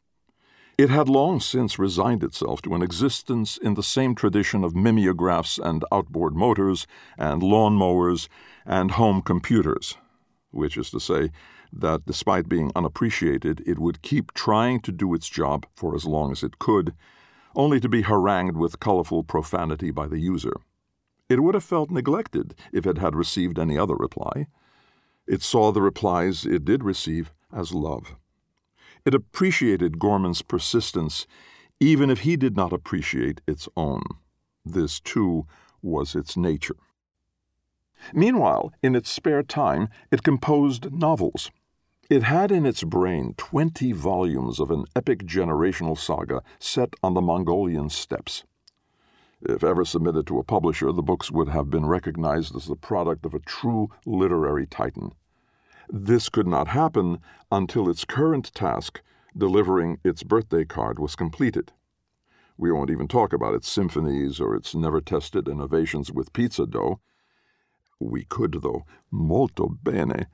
It 0.78 0.90
had 0.90 1.08
long 1.08 1.40
since 1.40 1.76
resigned 1.76 2.22
itself 2.22 2.62
to 2.62 2.72
an 2.72 2.82
existence 2.82 3.56
in 3.56 3.74
the 3.74 3.82
same 3.82 4.14
tradition 4.14 4.62
of 4.62 4.76
mimeographs 4.76 5.58
and 5.58 5.84
outboard 5.90 6.36
motors 6.36 6.86
and 7.18 7.42
lawn 7.42 7.74
mowers 7.74 8.28
and 8.64 8.92
home 8.92 9.20
computers, 9.20 9.96
which 10.52 10.76
is 10.76 10.88
to 10.90 11.00
say, 11.00 11.32
that 11.72 12.06
despite 12.06 12.48
being 12.48 12.70
unappreciated, 12.76 13.60
it 13.66 13.80
would 13.80 14.02
keep 14.02 14.32
trying 14.34 14.78
to 14.82 14.92
do 14.92 15.14
its 15.14 15.28
job 15.28 15.66
for 15.74 15.96
as 15.96 16.04
long 16.04 16.30
as 16.30 16.44
it 16.44 16.60
could, 16.60 16.94
only 17.56 17.80
to 17.80 17.88
be 17.88 18.02
harangued 18.02 18.56
with 18.56 18.78
colorful 18.78 19.24
profanity 19.24 19.90
by 19.90 20.06
the 20.06 20.20
user. 20.20 20.60
It 21.28 21.42
would 21.42 21.54
have 21.54 21.64
felt 21.64 21.90
neglected 21.90 22.54
if 22.72 22.86
it 22.86 22.98
had 22.98 23.16
received 23.16 23.58
any 23.58 23.76
other 23.76 23.96
reply. 23.96 24.46
It 25.26 25.42
saw 25.42 25.72
the 25.72 25.82
replies 25.82 26.46
it 26.46 26.64
did 26.64 26.84
receive 26.84 27.32
as 27.52 27.74
love. 27.74 28.14
It 29.08 29.14
appreciated 29.14 29.98
Gorman's 29.98 30.42
persistence, 30.42 31.26
even 31.80 32.10
if 32.10 32.20
he 32.20 32.36
did 32.36 32.58
not 32.58 32.74
appreciate 32.74 33.40
its 33.46 33.66
own. 33.74 34.02
This, 34.66 35.00
too, 35.00 35.46
was 35.80 36.14
its 36.14 36.36
nature. 36.36 36.76
Meanwhile, 38.12 38.70
in 38.82 38.94
its 38.94 39.08
spare 39.08 39.42
time, 39.42 39.88
it 40.10 40.22
composed 40.22 40.92
novels. 40.92 41.50
It 42.10 42.24
had 42.24 42.52
in 42.52 42.66
its 42.66 42.84
brain 42.84 43.32
twenty 43.38 43.92
volumes 43.92 44.60
of 44.60 44.70
an 44.70 44.84
epic 44.94 45.20
generational 45.20 45.96
saga 45.96 46.42
set 46.58 46.92
on 47.02 47.14
the 47.14 47.22
Mongolian 47.22 47.88
steppes. 47.88 48.44
If 49.40 49.64
ever 49.64 49.86
submitted 49.86 50.26
to 50.26 50.38
a 50.38 50.44
publisher, 50.44 50.92
the 50.92 51.00
books 51.00 51.30
would 51.30 51.48
have 51.48 51.70
been 51.70 51.86
recognized 51.86 52.54
as 52.54 52.66
the 52.66 52.76
product 52.76 53.24
of 53.24 53.32
a 53.32 53.38
true 53.38 53.88
literary 54.04 54.66
titan. 54.66 55.14
This 55.90 56.28
could 56.28 56.46
not 56.46 56.68
happen 56.68 57.18
until 57.50 57.88
its 57.88 58.04
current 58.04 58.52
task, 58.52 59.00
delivering 59.36 59.98
its 60.04 60.22
birthday 60.22 60.64
card, 60.64 60.98
was 60.98 61.16
completed. 61.16 61.72
We 62.58 62.70
won't 62.70 62.90
even 62.90 63.08
talk 63.08 63.32
about 63.32 63.54
its 63.54 63.70
symphonies 63.70 64.38
or 64.40 64.54
its 64.54 64.74
never 64.74 65.00
tested 65.00 65.48
innovations 65.48 66.12
with 66.12 66.32
pizza 66.32 66.66
dough. 66.66 67.00
We 67.98 68.24
could, 68.24 68.60
though. 68.62 68.84
Molto 69.10 69.78
bene. 69.82 70.26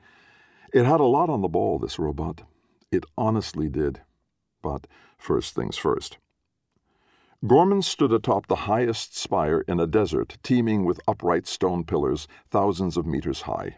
It 0.72 0.84
had 0.86 1.00
a 1.00 1.04
lot 1.04 1.30
on 1.30 1.40
the 1.40 1.48
ball, 1.48 1.78
this 1.78 1.98
robot. 1.98 2.42
It 2.90 3.04
honestly 3.16 3.68
did. 3.68 4.00
But 4.60 4.86
first 5.18 5.54
things 5.54 5.76
first. 5.76 6.18
Gorman 7.46 7.82
stood 7.82 8.12
atop 8.12 8.46
the 8.46 8.64
highest 8.66 9.16
spire 9.16 9.60
in 9.68 9.78
a 9.78 9.86
desert 9.86 10.38
teeming 10.42 10.84
with 10.84 11.00
upright 11.06 11.46
stone 11.46 11.84
pillars 11.84 12.26
thousands 12.50 12.96
of 12.96 13.06
meters 13.06 13.42
high. 13.42 13.76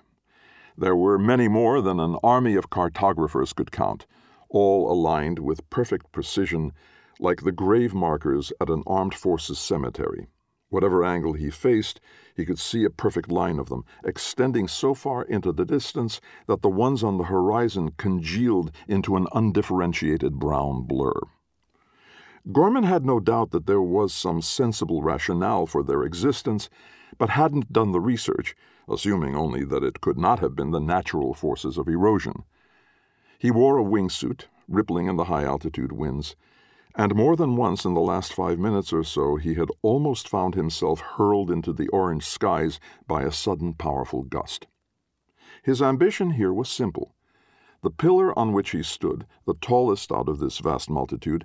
There 0.79 0.97
were 0.97 1.19
many 1.19 1.49
more 1.49 1.81
than 1.81 1.99
an 1.99 2.17
army 2.23 2.55
of 2.55 2.69
cartographers 2.69 3.55
could 3.55 3.73
count, 3.73 4.07
all 4.51 4.93
aligned 4.93 5.39
with 5.39 5.71
perfect 5.71 6.13
precision, 6.13 6.73
like 7.19 7.43
the 7.43 7.53
grave 7.53 7.95
markers 7.95 8.53
at 8.61 8.69
an 8.69 8.83
armed 8.87 9.15
forces 9.15 9.59
cemetery. 9.59 10.27
Whatever 10.69 11.03
angle 11.03 11.33
he 11.33 11.49
faced, 11.49 11.99
he 12.35 12.45
could 12.45 12.59
see 12.59 12.85
a 12.85 12.91
perfect 12.91 13.31
line 13.31 13.59
of 13.59 13.71
them, 13.71 13.85
extending 14.05 14.69
so 14.69 14.93
far 14.93 15.23
into 15.23 15.51
the 15.51 15.65
distance 15.65 16.21
that 16.47 16.61
the 16.61 16.69
ones 16.69 17.03
on 17.03 17.17
the 17.17 17.25
horizon 17.25 17.93
congealed 17.97 18.71
into 18.87 19.17
an 19.17 19.29
undifferentiated 19.33 20.39
brown 20.39 20.83
blur. 20.83 21.19
Gorman 22.53 22.85
had 22.85 23.07
no 23.07 23.19
doubt 23.19 23.51
that 23.53 23.67
there 23.67 23.81
was 23.81 24.13
some 24.13 24.43
sensible 24.43 25.03
rationale 25.03 25.67
for 25.67 25.83
their 25.83 26.03
existence, 26.03 26.69
but 27.17 27.31
hadn't 27.31 27.73
done 27.73 27.93
the 27.93 28.01
research, 28.01 28.55
assuming 28.89 29.35
only 29.35 29.65
that 29.65 29.83
it 29.83 30.01
could 30.01 30.17
not 30.17 30.39
have 30.39 30.55
been 30.55 30.71
the 30.71 30.81
natural 30.81 31.35
forces 31.35 31.77
of 31.79 31.89
erosion. 31.89 32.45
He 33.39 33.51
wore 33.51 33.79
a 33.79 33.85
wingsuit, 33.85 34.47
rippling 34.69 35.07
in 35.07 35.17
the 35.17 35.25
high 35.25 35.45
altitude 35.45 35.93
winds, 35.93 36.37
and 36.95 37.15
more 37.15 37.37
than 37.37 37.57
once 37.57 37.85
in 37.85 37.95
the 37.95 38.01
last 38.01 38.33
five 38.33 38.59
minutes 38.59 38.93
or 38.93 39.05
so 39.05 39.37
he 39.37 39.55
had 39.55 39.69
almost 39.83 40.29
found 40.29 40.55
himself 40.55 41.01
hurled 41.01 41.51
into 41.51 41.73
the 41.73 41.89
orange 41.89 42.25
skies 42.25 42.81
by 43.07 43.23
a 43.23 43.33
sudden 43.33 43.75
powerful 43.75 44.23
gust. 44.23 44.67
His 45.63 45.83
ambition 45.83 46.31
here 46.31 46.53
was 46.53 46.69
simple. 46.69 47.15
The 47.83 47.91
pillar 47.91 48.37
on 48.39 48.53
which 48.53 48.71
he 48.71 48.83
stood, 48.83 49.27
the 49.47 49.55
tallest 49.55 50.11
out 50.11 50.29
of 50.29 50.39
this 50.39 50.59
vast 50.59 50.89
multitude, 50.89 51.45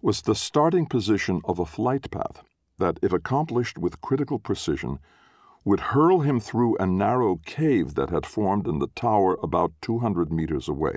was 0.00 0.22
the 0.22 0.34
starting 0.34 0.86
position 0.86 1.42
of 1.44 1.58
a 1.58 1.66
flight 1.66 2.10
path 2.10 2.42
that, 2.78 2.98
if 3.02 3.12
accomplished 3.12 3.76
with 3.76 4.00
critical 4.00 4.38
precision, 4.38 4.98
would 5.66 5.80
hurl 5.80 6.20
him 6.20 6.38
through 6.38 6.76
a 6.76 6.86
narrow 6.86 7.40
cave 7.44 7.94
that 7.96 8.08
had 8.08 8.24
formed 8.24 8.68
in 8.68 8.78
the 8.78 8.86
tower 8.94 9.36
about 9.42 9.72
200 9.82 10.32
meters 10.32 10.68
away. 10.68 10.94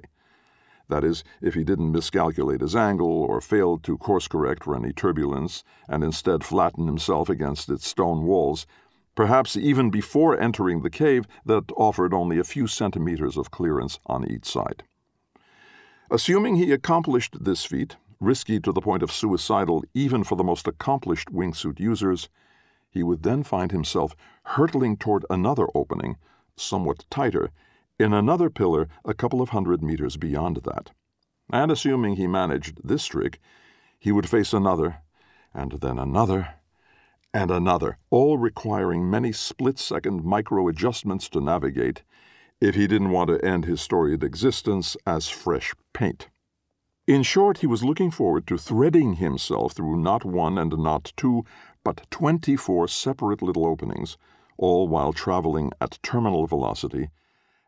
That 0.89 1.03
is, 1.03 1.23
if 1.41 1.55
he 1.55 1.63
didn't 1.63 1.91
miscalculate 1.91 2.61
his 2.61 2.75
angle 2.75 3.23
or 3.23 3.41
failed 3.41 3.83
to 3.85 3.97
course 3.97 4.27
correct 4.27 4.63
for 4.63 4.75
any 4.75 4.93
turbulence 4.93 5.63
and 5.87 6.03
instead 6.03 6.43
flatten 6.43 6.85
himself 6.85 7.29
against 7.29 7.67
its 7.67 7.87
stone 7.87 8.25
walls, 8.25 8.67
perhaps 9.15 9.57
even 9.57 9.89
before 9.89 10.39
entering 10.39 10.83
the 10.83 10.91
cave 10.91 11.25
that 11.43 11.71
offered 11.75 12.13
only 12.13 12.37
a 12.37 12.43
few 12.43 12.67
centimeters 12.67 13.37
of 13.37 13.49
clearance 13.49 13.99
on 14.05 14.29
each 14.29 14.45
side. 14.45 14.83
Assuming 16.11 16.57
he 16.57 16.71
accomplished 16.71 17.43
this 17.43 17.65
feat, 17.65 17.97
risky 18.19 18.59
to 18.59 18.71
the 18.71 18.81
point 18.81 19.01
of 19.01 19.11
suicidal 19.11 19.83
even 19.95 20.23
for 20.23 20.35
the 20.35 20.43
most 20.43 20.67
accomplished 20.67 21.29
wingsuit 21.33 21.79
users, 21.79 22.29
he 22.89 23.03
would 23.03 23.23
then 23.23 23.43
find 23.43 23.71
himself 23.71 24.15
hurtling 24.43 24.97
toward 24.97 25.25
another 25.29 25.67
opening, 25.75 26.17
somewhat 26.55 27.05
tighter, 27.09 27.51
in 27.99 28.13
another 28.13 28.49
pillar 28.49 28.87
a 29.05 29.13
couple 29.13 29.41
of 29.41 29.49
hundred 29.49 29.83
meters 29.83 30.17
beyond 30.17 30.57
that. 30.63 30.91
And 31.51 31.71
assuming 31.71 32.15
he 32.15 32.27
managed 32.27 32.79
this 32.83 33.05
trick, 33.05 33.39
he 33.99 34.11
would 34.11 34.29
face 34.29 34.53
another, 34.53 35.01
and 35.53 35.73
then 35.73 35.99
another, 35.99 36.55
and 37.33 37.51
another, 37.51 37.97
all 38.09 38.37
requiring 38.37 39.09
many 39.09 39.31
split 39.31 39.77
second 39.77 40.23
micro 40.23 40.67
adjustments 40.67 41.29
to 41.29 41.41
navigate 41.41 42.03
if 42.61 42.75
he 42.75 42.87
didn't 42.87 43.11
want 43.11 43.29
to 43.29 43.43
end 43.45 43.65
his 43.65 43.81
storied 43.81 44.23
existence 44.23 44.97
as 45.05 45.29
fresh 45.29 45.73
paint. 45.93 46.29
In 47.07 47.23
short, 47.23 47.59
he 47.59 47.67
was 47.67 47.83
looking 47.83 48.11
forward 48.11 48.45
to 48.47 48.57
threading 48.57 49.13
himself 49.13 49.73
through 49.73 49.97
not 49.97 50.23
one 50.23 50.57
and 50.57 50.77
not 50.77 51.11
two, 51.17 51.43
but 51.89 52.05
twenty 52.11 52.55
four 52.55 52.87
separate 52.87 53.41
little 53.41 53.65
openings, 53.65 54.15
all 54.59 54.87
while 54.87 55.11
traveling 55.11 55.71
at 55.81 55.97
terminal 56.03 56.45
velocity 56.45 57.09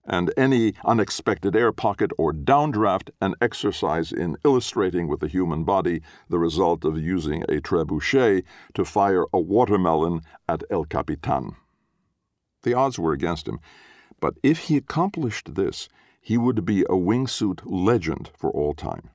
and 0.06 0.32
any 0.38 0.76
unexpected 0.86 1.56
air 1.56 1.72
pocket 1.72 2.12
or 2.20 2.32
downdraft 2.32 3.10
an 3.20 3.34
exercise 3.42 4.12
in 4.12 4.38
illustrating 4.46 5.08
with 5.08 5.22
the 5.22 5.28
human 5.28 5.64
body 5.64 6.04
the 6.30 6.38
result 6.38 6.86
of 6.86 7.00
using 7.00 7.42
a 7.50 7.60
trebuchet 7.60 8.44
to 8.76 8.86
fire 8.86 9.26
a 9.34 9.40
watermelon 9.40 10.22
at 10.48 10.64
El 10.70 10.86
Capitan. 10.86 11.56
The 12.62 12.76
odds 12.76 13.00
were 13.00 13.14
against 13.14 13.48
him, 13.48 13.60
but 14.20 14.36
if 14.44 14.66
he 14.66 14.78
accomplished 14.78 15.56
this, 15.56 15.90
he 16.22 16.38
would 16.38 16.64
be 16.64 16.84
a 16.84 16.94
wingsuit 16.94 17.62
legend 17.66 18.30
for 18.38 18.52
all 18.52 18.76
time. 18.76 19.10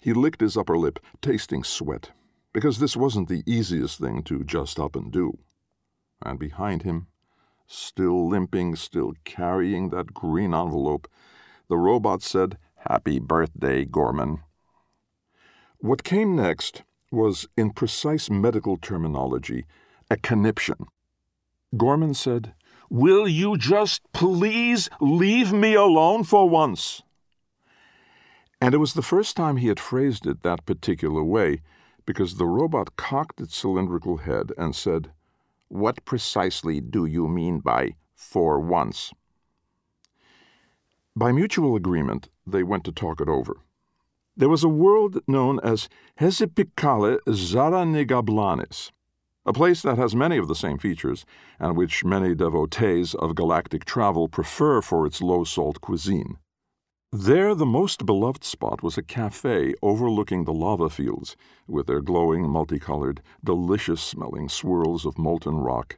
He 0.00 0.14
licked 0.14 0.40
his 0.40 0.56
upper 0.56 0.78
lip, 0.78 1.00
tasting 1.20 1.64
sweat, 1.64 2.12
because 2.52 2.78
this 2.78 2.96
wasn't 2.96 3.28
the 3.28 3.42
easiest 3.46 3.98
thing 3.98 4.22
to 4.24 4.44
just 4.44 4.78
up 4.78 4.96
and 4.96 5.12
do. 5.12 5.38
And 6.24 6.38
behind 6.38 6.82
him, 6.82 7.08
still 7.66 8.28
limping, 8.28 8.76
still 8.76 9.12
carrying 9.24 9.90
that 9.90 10.14
green 10.14 10.54
envelope, 10.54 11.08
the 11.68 11.76
robot 11.76 12.22
said, 12.22 12.58
Happy 12.88 13.18
birthday, 13.18 13.84
Gorman. 13.84 14.40
What 15.78 16.04
came 16.04 16.34
next 16.34 16.82
was, 17.10 17.46
in 17.56 17.70
precise 17.70 18.30
medical 18.30 18.76
terminology, 18.76 19.66
a 20.10 20.16
conniption. 20.16 20.86
Gorman 21.76 22.14
said, 22.14 22.54
Will 22.90 23.28
you 23.28 23.58
just 23.58 24.02
please 24.12 24.88
leave 25.00 25.52
me 25.52 25.74
alone 25.74 26.24
for 26.24 26.48
once? 26.48 27.02
And 28.60 28.74
it 28.74 28.78
was 28.78 28.94
the 28.94 29.02
first 29.02 29.36
time 29.36 29.58
he 29.58 29.68
had 29.68 29.78
phrased 29.78 30.26
it 30.26 30.42
that 30.42 30.66
particular 30.66 31.22
way, 31.22 31.60
because 32.08 32.36
the 32.36 32.46
robot 32.46 32.96
cocked 32.96 33.38
its 33.38 33.54
cylindrical 33.54 34.16
head 34.16 34.50
and 34.56 34.74
said, 34.74 35.10
what 35.68 36.02
precisely 36.06 36.80
do 36.80 37.04
you 37.04 37.28
mean 37.28 37.58
by 37.58 37.94
for 38.14 38.58
once? 38.58 39.12
By 41.14 41.32
mutual 41.32 41.76
agreement, 41.76 42.30
they 42.46 42.62
went 42.62 42.84
to 42.84 42.92
talk 42.92 43.20
it 43.20 43.28
over. 43.28 43.58
There 44.34 44.48
was 44.48 44.64
a 44.64 44.70
world 44.70 45.20
known 45.28 45.60
as 45.62 45.90
Hesipicale 46.18 47.18
Zaranegablanis, 47.28 48.90
a 49.44 49.52
place 49.52 49.82
that 49.82 49.98
has 49.98 50.16
many 50.16 50.38
of 50.38 50.48
the 50.48 50.54
same 50.54 50.78
features, 50.78 51.26
and 51.60 51.76
which 51.76 52.06
many 52.06 52.34
devotees 52.34 53.14
of 53.16 53.34
galactic 53.34 53.84
travel 53.84 54.28
prefer 54.28 54.80
for 54.80 55.04
its 55.04 55.20
low 55.20 55.44
salt 55.44 55.82
cuisine. 55.82 56.38
There, 57.12 57.54
the 57.54 57.64
most 57.64 58.04
beloved 58.04 58.44
spot 58.44 58.82
was 58.82 58.98
a 58.98 59.02
cafe 59.02 59.72
overlooking 59.80 60.44
the 60.44 60.52
lava 60.52 60.90
fields, 60.90 61.36
with 61.66 61.86
their 61.86 62.02
glowing, 62.02 62.46
multicolored, 62.46 63.22
delicious 63.42 64.02
smelling 64.02 64.50
swirls 64.50 65.06
of 65.06 65.16
molten 65.16 65.56
rock, 65.56 65.96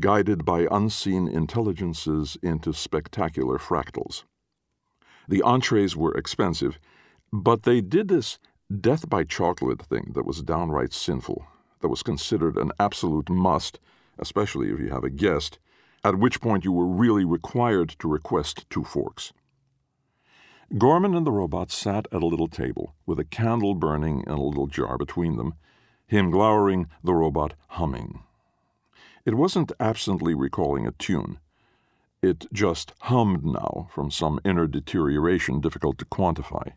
guided 0.00 0.46
by 0.46 0.66
unseen 0.70 1.28
intelligences 1.28 2.38
into 2.42 2.72
spectacular 2.72 3.58
fractals. 3.58 4.24
The 5.28 5.42
entrees 5.42 5.94
were 5.94 6.16
expensive, 6.16 6.78
but 7.30 7.64
they 7.64 7.82
did 7.82 8.08
this 8.08 8.38
death 8.80 9.10
by 9.10 9.24
chocolate 9.24 9.82
thing 9.82 10.12
that 10.14 10.24
was 10.24 10.42
downright 10.42 10.94
sinful, 10.94 11.46
that 11.80 11.88
was 11.88 12.02
considered 12.02 12.56
an 12.56 12.72
absolute 12.80 13.28
must, 13.28 13.78
especially 14.18 14.70
if 14.70 14.80
you 14.80 14.88
have 14.88 15.04
a 15.04 15.10
guest, 15.10 15.58
at 16.02 16.18
which 16.18 16.40
point 16.40 16.64
you 16.64 16.72
were 16.72 16.86
really 16.86 17.26
required 17.26 17.90
to 17.98 18.08
request 18.08 18.64
two 18.70 18.84
forks. 18.84 19.34
Gorman 20.76 21.14
and 21.14 21.24
the 21.24 21.32
robot 21.32 21.70
sat 21.70 22.08
at 22.10 22.22
a 22.22 22.26
little 22.26 22.48
table, 22.48 22.94
with 23.06 23.20
a 23.20 23.24
candle 23.24 23.74
burning 23.74 24.24
in 24.26 24.32
a 24.32 24.42
little 24.42 24.66
jar 24.66 24.98
between 24.98 25.36
them, 25.36 25.54
him 26.08 26.30
glowering, 26.30 26.88
the 27.04 27.14
robot 27.14 27.54
humming. 27.68 28.24
It 29.24 29.34
wasn't 29.34 29.70
absently 29.78 30.34
recalling 30.34 30.86
a 30.86 30.92
tune. 30.92 31.38
It 32.20 32.46
just 32.52 32.92
hummed 33.02 33.44
now 33.44 33.88
from 33.92 34.10
some 34.10 34.40
inner 34.44 34.66
deterioration 34.66 35.60
difficult 35.60 35.98
to 35.98 36.04
quantify. 36.04 36.72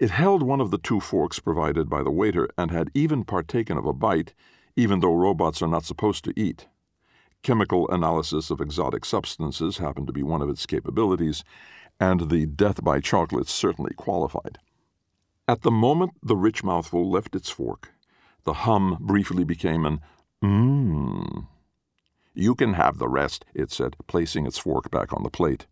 It 0.00 0.10
held 0.10 0.42
one 0.42 0.60
of 0.60 0.72
the 0.72 0.78
two 0.78 0.98
forks 0.98 1.38
provided 1.38 1.88
by 1.88 2.02
the 2.02 2.10
waiter 2.10 2.48
and 2.58 2.72
had 2.72 2.90
even 2.92 3.24
partaken 3.24 3.78
of 3.78 3.86
a 3.86 3.92
bite, 3.92 4.34
even 4.74 4.98
though 4.98 5.14
robots 5.14 5.62
are 5.62 5.68
not 5.68 5.84
supposed 5.84 6.24
to 6.24 6.32
eat. 6.38 6.66
Chemical 7.42 7.88
analysis 7.90 8.50
of 8.50 8.60
exotic 8.60 9.04
substances 9.04 9.78
happened 9.78 10.06
to 10.08 10.12
be 10.12 10.22
one 10.22 10.42
of 10.42 10.50
its 10.50 10.66
capabilities, 10.66 11.44
and 12.00 12.30
the 12.30 12.46
death 12.46 12.82
by 12.82 12.98
chocolate 12.98 13.48
certainly 13.48 13.92
qualified. 13.94 14.58
At 15.46 15.62
the 15.62 15.70
moment 15.70 16.12
the 16.22 16.36
rich 16.36 16.64
mouthful 16.64 17.08
left 17.08 17.36
its 17.36 17.50
fork, 17.50 17.90
the 18.44 18.54
hum 18.64 18.96
briefly 18.98 19.44
became 19.44 19.84
an 19.84 20.00
mmm. 20.42 21.46
You 22.32 22.54
can 22.54 22.74
have 22.74 22.98
the 22.98 23.08
rest, 23.08 23.44
it 23.54 23.70
said, 23.70 23.96
placing 24.06 24.46
its 24.46 24.58
fork 24.58 24.90
back 24.90 25.12
on 25.12 25.22
the 25.22 25.30
plate. 25.30 25.66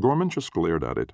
Gorman 0.00 0.30
just 0.30 0.52
glared 0.52 0.82
at 0.82 0.96
it. 0.96 1.12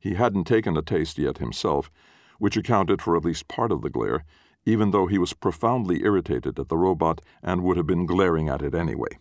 He 0.00 0.14
hadn't 0.14 0.44
taken 0.44 0.76
a 0.76 0.82
taste 0.82 1.18
yet 1.18 1.38
himself, 1.38 1.90
which 2.38 2.56
accounted 2.56 3.00
for 3.00 3.16
at 3.16 3.24
least 3.24 3.46
part 3.46 3.70
of 3.70 3.82
the 3.82 3.90
glare, 3.90 4.24
even 4.64 4.90
though 4.90 5.06
he 5.06 5.18
was 5.18 5.32
profoundly 5.32 6.02
irritated 6.02 6.58
at 6.58 6.68
the 6.68 6.76
robot 6.76 7.20
and 7.42 7.62
would 7.62 7.76
have 7.76 7.86
been 7.86 8.06
glaring 8.06 8.48
at 8.48 8.62
it 8.62 8.74
anyway. 8.74 9.18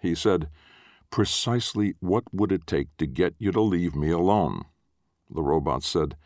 He 0.00 0.14
said, 0.14 0.48
Precisely 1.12 1.94
what 2.00 2.24
would 2.32 2.50
it 2.50 2.66
take 2.66 2.88
to 2.96 3.06
get 3.06 3.34
you 3.38 3.52
to 3.52 3.60
leave 3.60 3.94
me 3.94 4.10
alone? 4.10 4.64
The 5.28 5.42
robot 5.42 5.82
said, 5.82 6.16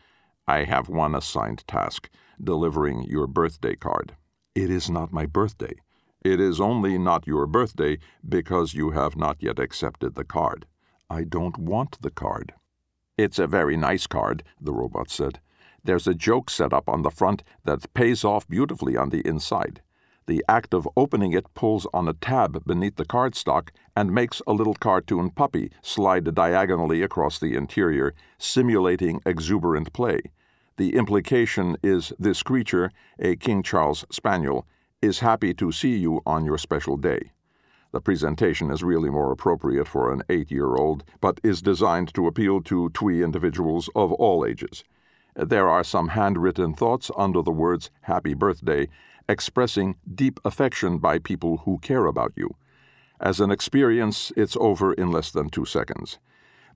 I 0.47 0.63
have 0.63 0.87
one 0.87 1.13
assigned 1.13 1.67
task 1.67 2.09
delivering 2.41 3.03
your 3.03 3.27
birthday 3.27 3.75
card. 3.75 4.15
It 4.55 4.69
is 4.69 4.89
not 4.89 5.11
my 5.11 5.25
birthday. 5.25 5.73
It 6.23 6.39
is 6.39 6.61
only 6.61 6.97
not 6.97 7.27
your 7.27 7.45
birthday 7.47 7.97
because 8.27 8.75
you 8.75 8.91
have 8.91 9.17
not 9.17 9.43
yet 9.43 9.59
accepted 9.59 10.15
the 10.15 10.23
card. 10.23 10.65
I 11.09 11.25
don't 11.25 11.57
want 11.57 12.01
the 12.01 12.09
card. 12.09 12.53
It's 13.17 13.39
a 13.39 13.45
very 13.45 13.75
nice 13.75 14.07
card, 14.07 14.41
the 14.61 14.71
robot 14.71 15.09
said. 15.09 15.41
There's 15.83 16.07
a 16.07 16.13
joke 16.13 16.49
set 16.49 16.71
up 16.71 16.87
on 16.87 17.01
the 17.01 17.11
front 17.11 17.43
that 17.65 17.93
pays 17.93 18.23
off 18.23 18.47
beautifully 18.47 18.95
on 18.95 19.09
the 19.09 19.27
inside. 19.27 19.81
The 20.27 20.43
act 20.49 20.73
of 20.73 20.89
opening 20.97 21.31
it 21.31 21.53
pulls 21.53 21.87
on 21.93 22.09
a 22.09 22.13
tab 22.13 22.65
beneath 22.65 22.97
the 22.97 23.05
cardstock 23.05 23.69
and 23.95 24.13
makes 24.13 24.41
a 24.45 24.51
little 24.51 24.73
cartoon 24.73 25.29
puppy 25.29 25.71
slide 25.81 26.35
diagonally 26.35 27.01
across 27.01 27.39
the 27.39 27.55
interior, 27.55 28.13
simulating 28.37 29.21
exuberant 29.25 29.93
play. 29.93 30.19
The 30.75 30.95
implication 30.95 31.77
is 31.81 32.11
this 32.19 32.43
creature, 32.43 32.91
a 33.17 33.37
King 33.37 33.63
Charles 33.63 34.03
Spaniel, 34.11 34.67
is 35.01 35.19
happy 35.19 35.53
to 35.53 35.71
see 35.71 35.95
you 35.95 36.21
on 36.25 36.43
your 36.43 36.57
special 36.57 36.97
day. 36.97 37.31
The 37.93 38.01
presentation 38.01 38.69
is 38.69 38.83
really 38.83 39.09
more 39.09 39.31
appropriate 39.31 39.87
for 39.87 40.11
an 40.11 40.23
eight 40.29 40.51
year 40.51 40.75
old, 40.75 41.05
but 41.21 41.39
is 41.41 41.61
designed 41.61 42.13
to 42.15 42.27
appeal 42.27 42.61
to 42.63 42.89
twee 42.89 43.23
individuals 43.23 43.89
of 43.95 44.11
all 44.11 44.45
ages. 44.45 44.83
There 45.35 45.69
are 45.69 45.85
some 45.85 46.09
handwritten 46.09 46.73
thoughts 46.73 47.09
under 47.15 47.41
the 47.41 47.51
words 47.51 47.91
Happy 48.01 48.33
Birthday 48.33 48.89
expressing 49.29 49.95
deep 50.13 50.39
affection 50.45 50.97
by 50.97 51.19
people 51.19 51.57
who 51.57 51.79
care 51.79 52.05
about 52.05 52.33
you. 52.35 52.55
As 53.19 53.39
an 53.39 53.51
experience, 53.51 54.31
it's 54.35 54.57
over 54.57 54.93
in 54.93 55.11
less 55.11 55.31
than 55.31 55.49
two 55.49 55.65
seconds. 55.65 56.19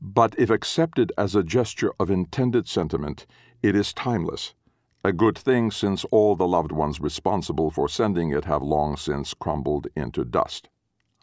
But 0.01 0.33
if 0.37 0.49
accepted 0.49 1.11
as 1.17 1.35
a 1.35 1.43
gesture 1.43 1.91
of 1.99 2.09
intended 2.09 2.67
sentiment, 2.67 3.27
it 3.61 3.75
is 3.75 3.93
timeless. 3.93 4.55
A 5.03 5.13
good 5.13 5.37
thing 5.37 5.71
since 5.71 6.03
all 6.05 6.35
the 6.35 6.47
loved 6.47 6.71
ones 6.71 6.99
responsible 6.99 7.71
for 7.71 7.87
sending 7.87 8.31
it 8.31 8.45
have 8.45 8.63
long 8.63 8.97
since 8.97 9.33
crumbled 9.33 9.87
into 9.95 10.23
dust. 10.25 10.69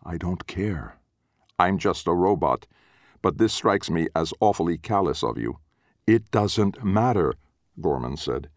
I 0.04 0.16
don't 0.16 0.46
care. 0.46 0.96
I'm 1.58 1.78
just 1.78 2.06
a 2.06 2.12
robot, 2.12 2.66
but 3.20 3.38
this 3.38 3.52
strikes 3.52 3.90
me 3.90 4.08
as 4.14 4.32
awfully 4.40 4.78
callous 4.78 5.24
of 5.24 5.38
you. 5.38 5.58
It 6.06 6.30
doesn't 6.30 6.84
matter, 6.84 7.34
Gorman 7.80 8.16
said. 8.16 8.48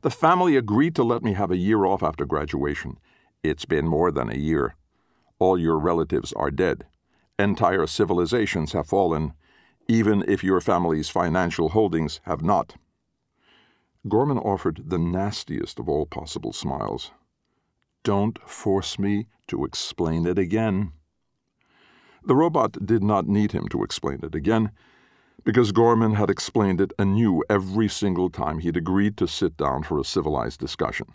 The 0.00 0.10
family 0.10 0.56
agreed 0.56 0.94
to 0.94 1.02
let 1.02 1.24
me 1.24 1.32
have 1.32 1.50
a 1.50 1.56
year 1.56 1.84
off 1.84 2.04
after 2.04 2.24
graduation. 2.24 2.98
It's 3.42 3.64
been 3.64 3.88
more 3.88 4.12
than 4.12 4.30
a 4.30 4.36
year. 4.36 4.76
All 5.40 5.58
your 5.58 5.78
relatives 5.78 6.32
are 6.34 6.52
dead. 6.52 6.86
Entire 7.36 7.86
civilizations 7.86 8.72
have 8.72 8.86
fallen, 8.86 9.32
even 9.88 10.24
if 10.28 10.44
your 10.44 10.60
family's 10.60 11.08
financial 11.08 11.70
holdings 11.70 12.20
have 12.24 12.42
not. 12.42 12.76
Gorman 14.08 14.38
offered 14.38 14.84
the 14.86 14.98
nastiest 14.98 15.80
of 15.80 15.88
all 15.88 16.06
possible 16.06 16.52
smiles. 16.52 17.10
Don't 18.04 18.38
force 18.48 18.98
me 18.98 19.26
to 19.48 19.64
explain 19.64 20.26
it 20.26 20.38
again. 20.38 20.92
The 22.24 22.36
robot 22.36 22.86
did 22.86 23.02
not 23.02 23.26
need 23.26 23.52
him 23.52 23.66
to 23.68 23.82
explain 23.82 24.20
it 24.22 24.34
again 24.34 24.70
because 25.44 25.72
Gorman 25.72 26.14
had 26.14 26.30
explained 26.30 26.80
it 26.80 26.92
anew 26.98 27.42
every 27.48 27.88
single 27.88 28.30
time 28.30 28.58
he'd 28.58 28.76
agreed 28.76 29.16
to 29.18 29.28
sit 29.28 29.56
down 29.56 29.82
for 29.82 29.98
a 29.98 30.04
civilized 30.04 30.60
discussion. 30.60 31.06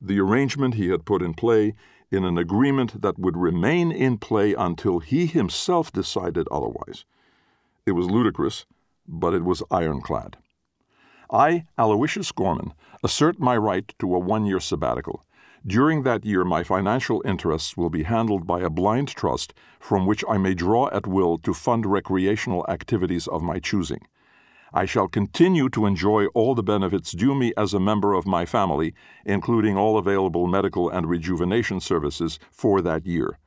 The 0.00 0.20
arrangement 0.20 0.74
he 0.74 0.88
had 0.88 1.04
put 1.04 1.22
in 1.22 1.34
play 1.34 1.74
in 2.10 2.24
an 2.24 2.38
agreement 2.38 3.02
that 3.02 3.18
would 3.18 3.36
remain 3.36 3.92
in 3.92 4.18
play 4.18 4.54
until 4.54 4.98
he 4.98 5.26
himself 5.26 5.92
decided 5.92 6.48
otherwise. 6.50 7.04
It 7.86 7.92
was 7.92 8.10
ludicrous, 8.10 8.66
but 9.06 9.34
it 9.34 9.44
was 9.44 9.62
ironclad. 9.70 10.36
I, 11.30 11.66
Aloysius 11.76 12.32
Gorman, 12.32 12.72
assert 13.04 13.38
my 13.38 13.56
right 13.56 13.92
to 13.98 14.14
a 14.14 14.18
one 14.18 14.46
year 14.46 14.60
sabbatical 14.60 15.24
during 15.68 16.02
that 16.02 16.24
year, 16.24 16.44
my 16.44 16.64
financial 16.64 17.22
interests 17.26 17.76
will 17.76 17.90
be 17.90 18.02
handled 18.02 18.46
by 18.46 18.60
a 18.60 18.70
blind 18.70 19.08
trust 19.08 19.52
from 19.78 20.06
which 20.06 20.24
I 20.28 20.38
may 20.38 20.54
draw 20.54 20.88
at 20.88 21.06
will 21.06 21.36
to 21.38 21.52
fund 21.52 21.84
recreational 21.84 22.64
activities 22.68 23.28
of 23.28 23.42
my 23.42 23.58
choosing. 23.58 24.00
I 24.72 24.86
shall 24.86 25.08
continue 25.08 25.68
to 25.70 25.86
enjoy 25.86 26.26
all 26.28 26.54
the 26.54 26.62
benefits 26.62 27.12
due 27.12 27.34
me 27.34 27.52
as 27.56 27.74
a 27.74 27.80
member 27.80 28.14
of 28.14 28.26
my 28.26 28.46
family, 28.46 28.94
including 29.24 29.76
all 29.76 29.98
available 29.98 30.46
medical 30.46 30.88
and 30.88 31.06
rejuvenation 31.06 31.80
services 31.80 32.38
for 32.50 32.80
that 32.82 33.06
year. 33.06 33.38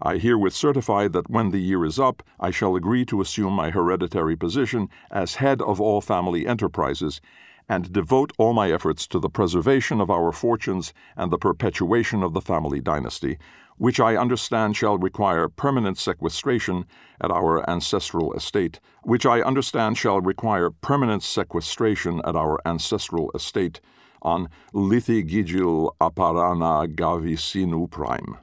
I 0.00 0.18
herewith 0.18 0.52
certify 0.52 1.06
that 1.08 1.30
when 1.30 1.50
the 1.50 1.60
year 1.60 1.84
is 1.84 2.00
up, 2.00 2.24
I 2.40 2.50
shall 2.50 2.74
agree 2.74 3.04
to 3.04 3.20
assume 3.20 3.52
my 3.52 3.70
hereditary 3.70 4.34
position 4.36 4.88
as 5.12 5.36
head 5.36 5.62
of 5.62 5.80
all 5.80 6.00
family 6.00 6.44
enterprises 6.44 7.20
and 7.68 7.92
devote 7.92 8.32
all 8.38 8.52
my 8.52 8.70
efforts 8.70 9.06
to 9.08 9.18
the 9.18 9.28
preservation 9.28 10.00
of 10.00 10.10
our 10.10 10.32
fortunes 10.32 10.92
and 11.16 11.30
the 11.30 11.38
perpetuation 11.38 12.22
of 12.22 12.34
the 12.34 12.40
family 12.40 12.80
dynasty, 12.80 13.38
which 13.76 13.98
I 13.98 14.16
understand 14.16 14.76
shall 14.76 14.98
require 14.98 15.48
permanent 15.48 15.98
sequestration 15.98 16.84
at 17.20 17.30
our 17.30 17.68
ancestral 17.68 18.32
estate, 18.34 18.80
which 19.02 19.26
I 19.26 19.40
understand 19.40 19.98
shall 19.98 20.20
require 20.20 20.70
permanent 20.70 21.22
sequestration 21.22 22.20
at 22.24 22.36
our 22.36 22.60
ancestral 22.66 23.30
estate 23.34 23.80
on 24.22 24.48
Lithigigil 24.72 25.90
Aparana 26.00 26.94
Gavisinu 26.94 27.90
Prime. 27.90 28.38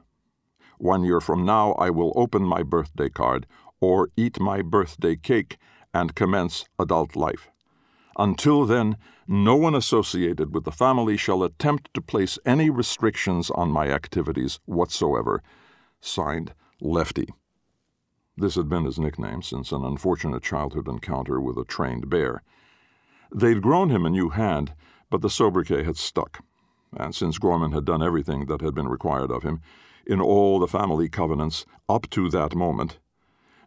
One 0.78 1.04
year 1.04 1.20
from 1.20 1.44
now, 1.44 1.72
I 1.72 1.90
will 1.90 2.12
open 2.16 2.42
my 2.42 2.62
birthday 2.62 3.08
card 3.08 3.46
or 3.80 4.10
eat 4.16 4.40
my 4.40 4.62
birthday 4.62 5.16
cake 5.16 5.58
and 5.92 6.14
commence 6.14 6.64
adult 6.78 7.16
life. 7.16 7.50
Until 8.20 8.66
then, 8.66 8.98
no 9.26 9.56
one 9.56 9.74
associated 9.74 10.54
with 10.54 10.64
the 10.64 10.70
family 10.70 11.16
shall 11.16 11.42
attempt 11.42 11.94
to 11.94 12.02
place 12.02 12.38
any 12.44 12.68
restrictions 12.68 13.50
on 13.50 13.70
my 13.70 13.86
activities 13.86 14.60
whatsoever. 14.66 15.42
Signed, 16.02 16.52
Lefty. 16.82 17.30
This 18.36 18.56
had 18.56 18.68
been 18.68 18.84
his 18.84 18.98
nickname 18.98 19.40
since 19.40 19.72
an 19.72 19.86
unfortunate 19.86 20.42
childhood 20.42 20.86
encounter 20.86 21.40
with 21.40 21.56
a 21.56 21.64
trained 21.64 22.10
bear. 22.10 22.42
They'd 23.34 23.62
grown 23.62 23.88
him 23.88 24.04
a 24.04 24.10
new 24.10 24.28
hand, 24.28 24.74
but 25.08 25.22
the 25.22 25.30
sobriquet 25.30 25.84
had 25.84 25.96
stuck. 25.96 26.44
And 26.94 27.14
since 27.14 27.38
Gorman 27.38 27.72
had 27.72 27.86
done 27.86 28.02
everything 28.02 28.44
that 28.46 28.60
had 28.60 28.74
been 28.74 28.88
required 28.88 29.30
of 29.30 29.44
him, 29.44 29.62
in 30.06 30.20
all 30.20 30.58
the 30.58 30.68
family 30.68 31.08
covenants 31.08 31.64
up 31.88 32.10
to 32.10 32.28
that 32.28 32.54
moment, 32.54 32.98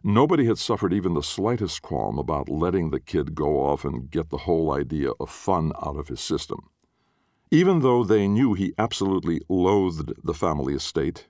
Nobody 0.06 0.44
had 0.44 0.58
suffered 0.58 0.92
even 0.92 1.14
the 1.14 1.22
slightest 1.22 1.80
qualm 1.80 2.18
about 2.18 2.50
letting 2.50 2.90
the 2.90 3.00
kid 3.00 3.34
go 3.34 3.62
off 3.64 3.86
and 3.86 4.10
get 4.10 4.28
the 4.28 4.44
whole 4.44 4.70
idea 4.70 5.12
of 5.18 5.30
fun 5.30 5.72
out 5.82 5.96
of 5.96 6.08
his 6.08 6.20
system. 6.20 6.68
Even 7.50 7.80
though 7.80 8.04
they 8.04 8.28
knew 8.28 8.52
he 8.52 8.74
absolutely 8.76 9.40
loathed 9.48 10.12
the 10.22 10.34
family 10.34 10.74
estate, 10.74 11.28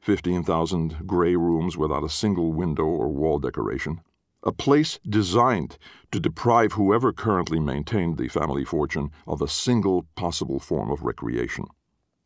15,000 0.00 1.06
gray 1.06 1.34
rooms 1.34 1.78
without 1.78 2.04
a 2.04 2.10
single 2.10 2.52
window 2.52 2.84
or 2.84 3.08
wall 3.08 3.38
decoration, 3.38 4.02
a 4.42 4.52
place 4.52 4.98
designed 5.08 5.78
to 6.12 6.20
deprive 6.20 6.74
whoever 6.74 7.10
currently 7.10 7.58
maintained 7.58 8.18
the 8.18 8.28
family 8.28 8.66
fortune 8.66 9.10
of 9.26 9.40
a 9.40 9.48
single 9.48 10.02
possible 10.14 10.60
form 10.60 10.90
of 10.90 11.04
recreation. 11.04 11.64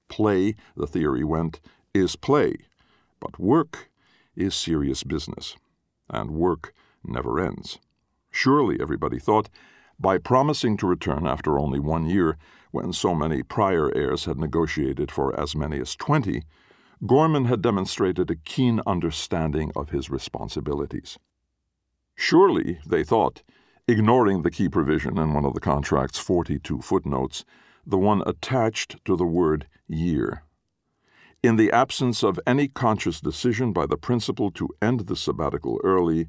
Play, 0.09 0.57
the 0.77 0.89
theory 0.89 1.23
went, 1.23 1.61
is 1.95 2.17
play, 2.17 2.57
but 3.21 3.39
work 3.39 3.93
is 4.35 4.57
serious 4.57 5.05
business, 5.05 5.57
and 6.11 6.31
work 6.31 6.73
never 7.05 7.41
ends. 7.41 7.79
Surely, 8.31 8.79
everybody 8.81 9.19
thought, 9.19 9.49
by 9.99 10.19
promising 10.19 10.77
to 10.77 10.87
return 10.87 11.27
after 11.27 11.59
only 11.59 11.81
one 11.81 12.07
year, 12.07 12.37
when 12.71 12.93
so 12.93 13.15
many 13.15 13.43
prior 13.43 13.95
heirs 13.97 14.27
had 14.27 14.39
negotiated 14.39 15.11
for 15.11 15.39
as 15.39 15.57
many 15.57 15.81
as 15.81 15.97
twenty, 15.97 16.43
Gorman 17.07 17.47
had 17.47 17.63
demonstrated 17.63 18.31
a 18.31 18.37
keen 18.37 18.81
understanding 18.87 19.73
of 19.75 19.91
his 19.91 20.11
responsibilities. 20.11 21.19
Surely, 22.17 22.81
they 22.85 23.05
thought, 23.05 23.43
ignoring 23.87 24.43
the 24.43 24.51
key 24.51 24.69
provision 24.69 25.17
in 25.19 25.33
one 25.33 25.45
of 25.45 25.55
the 25.55 25.61
contract's 25.61 26.19
42 26.19 26.81
footnotes, 26.83 27.45
the 27.87 27.99
one 27.99 28.23
attached 28.27 29.03
to 29.05 29.17
the 29.17 29.25
word 29.25 29.67
year. 29.87 30.43
In 31.41 31.55
the 31.55 31.71
absence 31.71 32.25
of 32.25 32.41
any 32.49 32.67
conscious 32.67 33.21
decision 33.21 33.73
by 33.73 33.87
the 33.87 33.97
principal 33.97 34.51
to 34.53 34.71
end 34.83 35.07
the 35.07 35.15
sabbatical 35.15 35.81
early, 35.85 36.27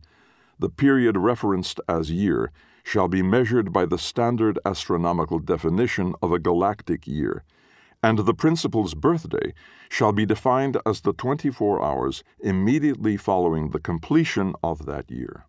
the 0.59 0.69
period 0.69 1.17
referenced 1.17 1.79
as 1.89 2.11
year 2.11 2.51
shall 2.83 3.07
be 3.07 3.23
measured 3.23 3.73
by 3.73 3.87
the 3.87 3.97
standard 3.97 4.59
astronomical 4.65 5.39
definition 5.39 6.13
of 6.21 6.31
a 6.31 6.37
galactic 6.37 7.07
year, 7.07 7.43
and 8.03 8.19
the 8.19 8.35
principal's 8.35 8.93
birthday 8.93 9.51
shall 9.89 10.11
be 10.11 10.27
defined 10.27 10.77
as 10.85 11.01
the 11.01 11.13
24 11.13 11.83
hours 11.83 12.23
immediately 12.39 13.17
following 13.17 13.71
the 13.71 13.79
completion 13.79 14.53
of 14.61 14.85
that 14.85 15.09
year. 15.09 15.45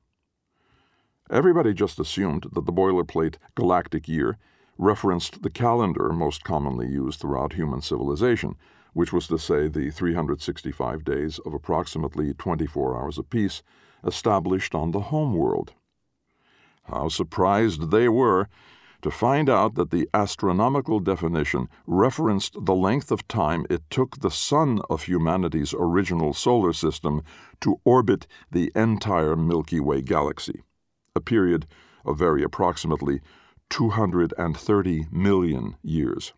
Everybody 1.30 1.74
just 1.74 2.00
assumed 2.00 2.46
that 2.54 2.64
the 2.64 2.72
boilerplate 2.72 3.36
galactic 3.56 4.08
year 4.08 4.38
referenced 4.78 5.42
the 5.42 5.50
calendar 5.50 6.14
most 6.14 6.44
commonly 6.44 6.88
used 6.88 7.20
throughout 7.20 7.52
human 7.52 7.82
civilization, 7.82 8.56
which 8.92 9.12
was 9.12 9.26
to 9.28 9.38
say 9.38 9.68
the 9.68 9.90
365 9.90 11.04
days 11.04 11.38
of 11.46 11.54
approximately 11.54 12.34
24 12.34 12.96
hours 12.96 13.18
apiece 13.18 13.62
established 14.04 14.74
on 14.74 14.90
the 14.90 15.00
home 15.00 15.34
world. 15.34 15.72
How 16.84 17.08
surprised 17.08 17.90
they 17.90 18.08
were 18.08 18.48
to 19.02 19.10
find 19.10 19.48
out 19.48 19.74
that 19.76 19.90
the 19.90 20.08
astronomical 20.12 21.00
definition 21.00 21.68
referenced 21.86 22.64
the 22.64 22.74
length 22.74 23.10
of 23.10 23.26
time 23.28 23.64
it 23.70 23.82
took 23.90 24.18
the 24.20 24.30
sun 24.30 24.80
of 24.90 25.04
humanity's 25.04 25.74
original 25.78 26.34
solar 26.34 26.72
system 26.72 27.22
to 27.60 27.80
orbit 27.84 28.26
the 28.50 28.70
entire 28.74 29.36
Milky 29.36 29.80
Way 29.80 30.02
galaxy, 30.02 30.62
a 31.14 31.20
period 31.20 31.66
of 32.04 32.18
very 32.18 32.42
approximately 32.42 33.20
230 33.70 35.06
million 35.10 35.76
years. 35.82 36.34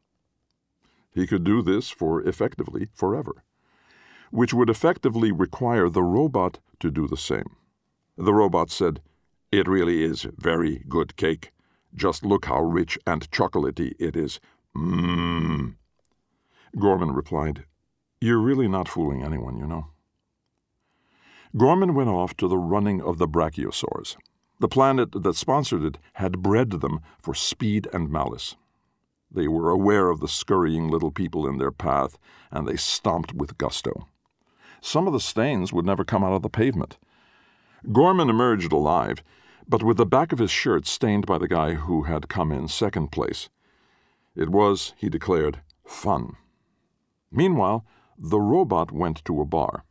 He 1.12 1.26
could 1.26 1.44
do 1.44 1.62
this 1.62 1.90
for 1.90 2.22
effectively 2.22 2.88
forever, 2.94 3.44
which 4.30 4.54
would 4.54 4.70
effectively 4.70 5.30
require 5.30 5.88
the 5.88 6.02
robot 6.02 6.58
to 6.80 6.90
do 6.90 7.06
the 7.06 7.16
same. 7.16 7.56
The 8.16 8.32
robot 8.32 8.70
said, 8.70 9.00
It 9.50 9.68
really 9.68 10.02
is 10.02 10.26
very 10.36 10.84
good 10.88 11.16
cake. 11.16 11.52
Just 11.94 12.24
look 12.24 12.46
how 12.46 12.62
rich 12.62 12.98
and 13.06 13.30
chocolatey 13.30 13.94
it 13.98 14.16
is. 14.16 14.40
Mmm. 14.74 15.74
Gorman 16.78 17.12
replied, 17.12 17.64
You're 18.20 18.38
really 18.38 18.68
not 18.68 18.88
fooling 18.88 19.22
anyone, 19.22 19.58
you 19.58 19.66
know. 19.66 19.88
Gorman 21.54 21.94
went 21.94 22.08
off 22.08 22.34
to 22.38 22.48
the 22.48 22.56
running 22.56 23.02
of 23.02 23.18
the 23.18 23.28
brachiosaurs. 23.28 24.16
The 24.58 24.68
planet 24.68 25.22
that 25.22 25.36
sponsored 25.36 25.84
it 25.84 25.98
had 26.14 26.40
bred 26.40 26.70
them 26.70 27.00
for 27.20 27.34
speed 27.34 27.88
and 27.92 28.08
malice. 28.08 28.56
They 29.34 29.48
were 29.48 29.70
aware 29.70 30.10
of 30.10 30.20
the 30.20 30.28
scurrying 30.28 30.88
little 30.88 31.10
people 31.10 31.46
in 31.46 31.56
their 31.56 31.72
path, 31.72 32.18
and 32.50 32.68
they 32.68 32.76
stomped 32.76 33.32
with 33.32 33.56
gusto. 33.56 34.06
Some 34.82 35.06
of 35.06 35.14
the 35.14 35.20
stains 35.20 35.72
would 35.72 35.86
never 35.86 36.04
come 36.04 36.22
out 36.22 36.34
of 36.34 36.42
the 36.42 36.50
pavement. 36.50 36.98
Gorman 37.90 38.28
emerged 38.28 38.72
alive, 38.72 39.22
but 39.66 39.82
with 39.82 39.96
the 39.96 40.04
back 40.04 40.32
of 40.32 40.38
his 40.38 40.50
shirt 40.50 40.86
stained 40.86 41.24
by 41.24 41.38
the 41.38 41.48
guy 41.48 41.74
who 41.74 42.02
had 42.02 42.28
come 42.28 42.52
in 42.52 42.68
second 42.68 43.10
place. 43.10 43.48
It 44.36 44.50
was, 44.50 44.92
he 44.98 45.08
declared, 45.08 45.62
fun. 45.86 46.36
Meanwhile, 47.30 47.86
the 48.18 48.40
robot 48.40 48.92
went 48.92 49.24
to 49.24 49.40
a 49.40 49.46
bar. 49.46 49.84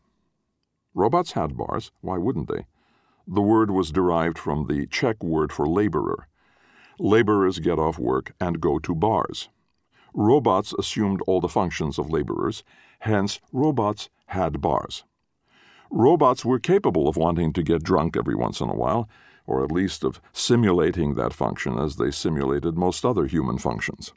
Robots 0.93 1.31
had 1.31 1.57
bars, 1.57 1.91
why 2.01 2.19
wouldn't 2.19 2.47
they? 2.47 2.67
The 3.25 3.41
word 3.41 3.71
was 3.71 3.91
derived 3.91 4.37
from 4.37 4.67
the 4.67 4.85
Czech 4.85 5.23
word 5.23 5.51
for 5.51 5.67
laborer 5.67 6.27
laborers 6.99 7.59
get 7.59 7.79
off 7.79 7.97
work 7.97 8.33
and 8.39 8.61
go 8.61 8.79
to 8.79 8.95
bars. 8.95 9.49
Robots 10.13 10.73
assumed 10.73 11.21
all 11.27 11.39
the 11.39 11.47
functions 11.47 11.97
of 11.97 12.09
laborers, 12.09 12.63
hence, 12.99 13.39
robots 13.51 14.09
had 14.27 14.61
bars. 14.61 15.03
Robots 15.89 16.45
were 16.45 16.59
capable 16.59 17.07
of 17.07 17.17
wanting 17.17 17.53
to 17.53 17.63
get 17.63 17.83
drunk 17.83 18.15
every 18.15 18.35
once 18.35 18.61
in 18.61 18.69
a 18.69 18.75
while, 18.75 19.09
or 19.45 19.63
at 19.63 19.71
least 19.71 20.03
of 20.03 20.21
simulating 20.31 21.15
that 21.15 21.33
function 21.33 21.77
as 21.77 21.97
they 21.97 22.11
simulated 22.11 22.77
most 22.77 23.05
other 23.05 23.25
human 23.25 23.57
functions. 23.57 24.13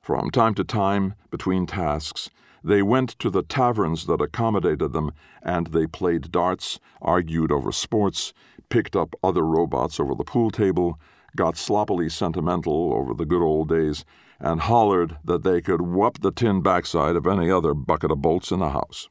From 0.00 0.30
time 0.30 0.54
to 0.54 0.64
time, 0.64 1.14
between 1.30 1.66
tasks, 1.66 2.30
they 2.64 2.82
went 2.82 3.18
to 3.18 3.30
the 3.30 3.42
taverns 3.42 4.06
that 4.06 4.20
accommodated 4.20 4.92
them 4.92 5.12
and 5.42 5.68
they 5.68 5.86
played 5.86 6.30
darts, 6.30 6.78
argued 7.00 7.52
over 7.52 7.72
sports, 7.72 8.32
picked 8.68 8.96
up 8.96 9.14
other 9.22 9.44
robots 9.44 9.98
over 9.98 10.14
the 10.14 10.24
pool 10.24 10.50
table, 10.50 10.98
got 11.36 11.56
sloppily 11.56 12.08
sentimental 12.08 12.92
over 12.94 13.14
the 13.14 13.26
good 13.26 13.42
old 13.42 13.68
days, 13.68 14.04
and 14.38 14.60
hollered 14.60 15.18
that 15.24 15.42
they 15.42 15.60
could 15.60 15.80
whup 15.80 16.20
the 16.20 16.32
tin 16.32 16.62
backside 16.62 17.16
of 17.16 17.26
any 17.26 17.50
other 17.50 17.74
bucket 17.74 18.10
of 18.10 18.22
bolts 18.22 18.50
in 18.50 18.60
the 18.60 18.70
house. 18.70 19.08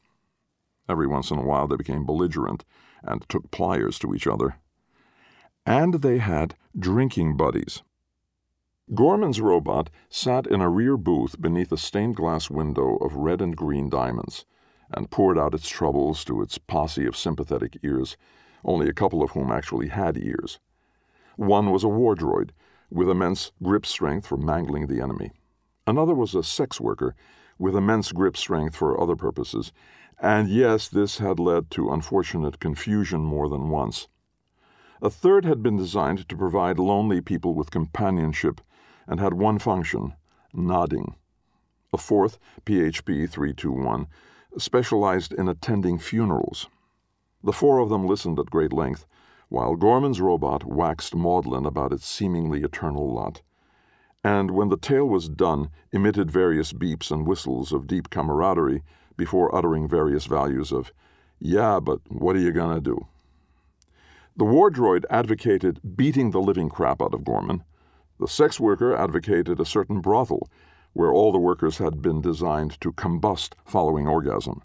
Every 0.87 1.07
once 1.07 1.29
in 1.29 1.37
a 1.37 1.45
while 1.45 1.67
they 1.67 1.75
became 1.75 2.05
belligerent 2.05 2.65
and 3.03 3.27
took 3.29 3.51
pliers 3.51 3.99
to 3.99 4.15
each 4.15 4.27
other. 4.27 4.57
And 5.65 5.95
they 5.95 6.17
had 6.17 6.55
drinking 6.77 7.37
buddies. 7.37 7.83
Gorman's 8.95 9.39
robot 9.39 9.91
sat 10.09 10.47
in 10.47 10.61
a 10.61 10.69
rear 10.69 10.97
booth 10.97 11.39
beneath 11.39 11.71
a 11.71 11.77
stained 11.77 12.15
glass 12.15 12.49
window 12.49 12.95
of 12.97 13.15
red 13.15 13.39
and 13.39 13.55
green 13.55 13.87
diamonds 13.87 14.45
and 14.91 15.11
poured 15.11 15.37
out 15.37 15.53
its 15.53 15.69
troubles 15.69 16.23
to 16.25 16.41
its 16.41 16.57
posse 16.57 17.05
of 17.05 17.15
sympathetic 17.15 17.77
ears, 17.83 18.17
only 18.65 18.89
a 18.89 18.93
couple 18.93 19.21
of 19.21 19.31
whom 19.31 19.51
actually 19.51 19.89
had 19.89 20.17
ears. 20.17 20.59
One 21.39 21.71
was 21.71 21.85
a 21.85 21.87
war 21.87 22.17
droid, 22.17 22.49
with 22.91 23.09
immense 23.09 23.53
grip 23.63 23.85
strength 23.85 24.27
for 24.27 24.35
mangling 24.35 24.87
the 24.87 24.99
enemy. 24.99 25.31
Another 25.87 26.13
was 26.13 26.35
a 26.35 26.43
sex 26.43 26.81
worker, 26.81 27.15
with 27.57 27.77
immense 27.77 28.11
grip 28.11 28.35
strength 28.35 28.75
for 28.75 28.99
other 28.99 29.15
purposes, 29.15 29.71
and 30.21 30.49
yes, 30.49 30.89
this 30.89 31.19
had 31.19 31.39
led 31.39 31.71
to 31.71 31.93
unfortunate 31.93 32.59
confusion 32.59 33.21
more 33.21 33.47
than 33.47 33.69
once. 33.69 34.09
A 35.01 35.09
third 35.09 35.45
had 35.45 35.63
been 35.63 35.77
designed 35.77 36.27
to 36.27 36.35
provide 36.35 36.77
lonely 36.77 37.21
people 37.21 37.53
with 37.53 37.71
companionship 37.71 38.59
and 39.07 39.21
had 39.21 39.33
one 39.33 39.59
function 39.59 40.15
nodding. 40.51 41.15
A 41.93 41.97
fourth, 41.97 42.37
PHP 42.65 43.29
321, 43.29 44.07
specialized 44.57 45.31
in 45.31 45.47
attending 45.47 45.99
funerals. 45.99 46.67
The 47.41 47.53
four 47.53 47.79
of 47.79 47.87
them 47.87 48.05
listened 48.05 48.37
at 48.39 48.47
great 48.47 48.73
length, 48.73 49.05
while 49.49 49.75
Gorman's 49.75 50.21
robot 50.21 50.63
waxed 50.63 51.13
maudlin 51.13 51.65
about 51.65 51.91
its 51.91 52.07
seemingly 52.07 52.63
eternal 52.63 53.11
lot, 53.13 53.41
and 54.23 54.51
when 54.51 54.69
the 54.69 54.77
tale 54.77 55.07
was 55.07 55.29
done, 55.29 55.69
emitted 55.91 56.29
various 56.29 56.73
beeps 56.73 57.11
and 57.11 57.25
whistles 57.25 57.71
of 57.71 57.87
deep 57.87 58.09
camaraderie 58.09 58.83
before 59.17 59.53
uttering 59.55 59.87
various 59.87 60.25
values 60.25 60.71
of, 60.71 60.91
yeah, 61.39 61.79
but 61.79 61.99
what 62.09 62.35
are 62.35 62.39
you 62.39 62.51
gonna 62.51 62.81
do? 62.81 63.07
The 64.35 64.45
war 64.45 64.69
droid 64.69 65.03
advocated 65.09 65.81
beating 65.95 66.31
the 66.31 66.41
living 66.41 66.69
crap 66.69 67.01
out 67.01 67.13
of 67.13 67.23
Gorman. 67.23 67.63
The 68.19 68.27
sex 68.27 68.59
worker 68.59 68.95
advocated 68.95 69.59
a 69.59 69.65
certain 69.65 69.99
brothel 69.99 70.49
where 70.93 71.11
all 71.11 71.31
the 71.31 71.39
workers 71.39 71.77
had 71.77 72.01
been 72.01 72.21
designed 72.21 72.79
to 72.81 72.91
combust 72.93 73.53
following 73.65 74.07
orgasm. 74.07 74.61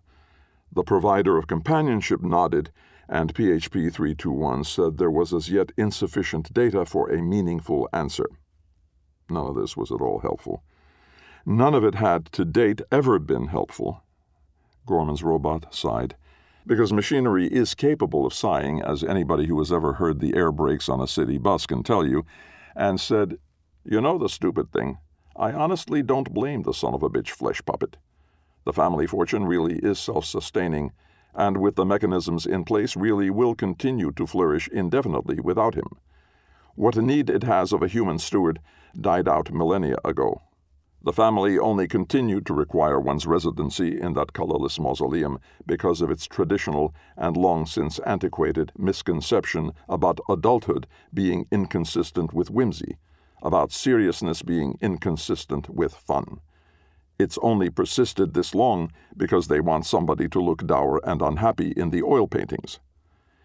The 0.72 0.82
provider 0.82 1.36
of 1.36 1.46
companionship 1.46 2.22
nodded 2.22 2.70
and 3.08 3.34
PHP 3.34 3.92
321 3.92 4.64
said 4.64 4.98
there 4.98 5.10
was 5.10 5.32
as 5.32 5.50
yet 5.50 5.72
insufficient 5.76 6.52
data 6.52 6.84
for 6.84 7.10
a 7.10 7.22
meaningful 7.22 7.88
answer. 7.92 8.26
None 9.28 9.46
of 9.46 9.56
this 9.56 9.76
was 9.76 9.90
at 9.90 10.00
all 10.00 10.20
helpful. 10.20 10.62
None 11.46 11.74
of 11.74 11.84
it 11.84 11.96
had 11.96 12.26
to 12.32 12.44
date 12.44 12.80
ever 12.90 13.18
been 13.18 13.48
helpful. 13.48 14.02
Gorman's 14.86 15.22
robot 15.22 15.74
sighed. 15.74 16.16
Because 16.66 16.92
machinery 16.92 17.46
is 17.46 17.74
capable 17.74 18.24
of 18.24 18.32
sighing, 18.32 18.80
as 18.80 19.04
anybody 19.04 19.46
who 19.46 19.58
has 19.58 19.70
ever 19.70 19.94
heard 19.94 20.20
the 20.20 20.34
air 20.34 20.50
brakes 20.50 20.88
on 20.88 21.00
a 21.00 21.06
city 21.06 21.36
bus 21.36 21.66
can 21.66 21.82
tell 21.82 22.06
you, 22.06 22.24
and 22.74 22.98
said, 22.98 23.36
You 23.84 24.00
know 24.00 24.16
the 24.16 24.30
stupid 24.30 24.72
thing. 24.72 24.98
I 25.36 25.52
honestly 25.52 26.02
don't 26.02 26.32
blame 26.32 26.62
the 26.62 26.72
son 26.72 26.94
of 26.94 27.02
a 27.02 27.10
bitch 27.10 27.30
flesh 27.30 27.60
puppet. 27.66 27.98
The 28.64 28.72
family 28.72 29.06
fortune 29.06 29.44
really 29.44 29.78
is 29.78 29.98
self 29.98 30.24
sustaining 30.24 30.92
and 31.34 31.56
with 31.56 31.76
the 31.76 31.84
mechanisms 31.84 32.46
in 32.46 32.64
place, 32.64 32.96
really 32.96 33.30
will 33.30 33.54
continue 33.54 34.12
to 34.12 34.26
flourish 34.26 34.68
indefinitely 34.68 35.40
without 35.40 35.74
him. 35.74 35.88
What 36.74 36.96
a 36.96 37.02
need 37.02 37.30
it 37.30 37.42
has 37.44 37.72
of 37.72 37.82
a 37.82 37.88
human 37.88 38.18
steward 38.18 38.60
died 39.00 39.28
out 39.28 39.52
millennia 39.52 39.96
ago. 40.04 40.42
The 41.04 41.12
family 41.12 41.58
only 41.58 41.86
continued 41.86 42.46
to 42.46 42.54
require 42.54 42.98
one's 42.98 43.26
residency 43.26 44.00
in 44.00 44.14
that 44.14 44.32
colorless 44.32 44.80
mausoleum 44.80 45.38
because 45.66 46.00
of 46.00 46.10
its 46.10 46.26
traditional 46.26 46.94
and 47.16 47.36
long 47.36 47.66
since 47.66 47.98
antiquated 48.00 48.72
misconception 48.78 49.72
about 49.86 50.18
adulthood 50.30 50.86
being 51.12 51.46
inconsistent 51.52 52.32
with 52.32 52.50
whimsy, 52.50 52.96
about 53.42 53.70
seriousness 53.70 54.40
being 54.40 54.78
inconsistent 54.80 55.68
with 55.68 55.92
fun. 55.92 56.40
It's 57.18 57.38
only 57.42 57.70
persisted 57.70 58.34
this 58.34 58.54
long 58.54 58.90
because 59.16 59.46
they 59.46 59.60
want 59.60 59.86
somebody 59.86 60.28
to 60.28 60.40
look 60.40 60.66
dour 60.66 61.00
and 61.04 61.22
unhappy 61.22 61.72
in 61.76 61.90
the 61.90 62.02
oil 62.02 62.26
paintings. 62.26 62.80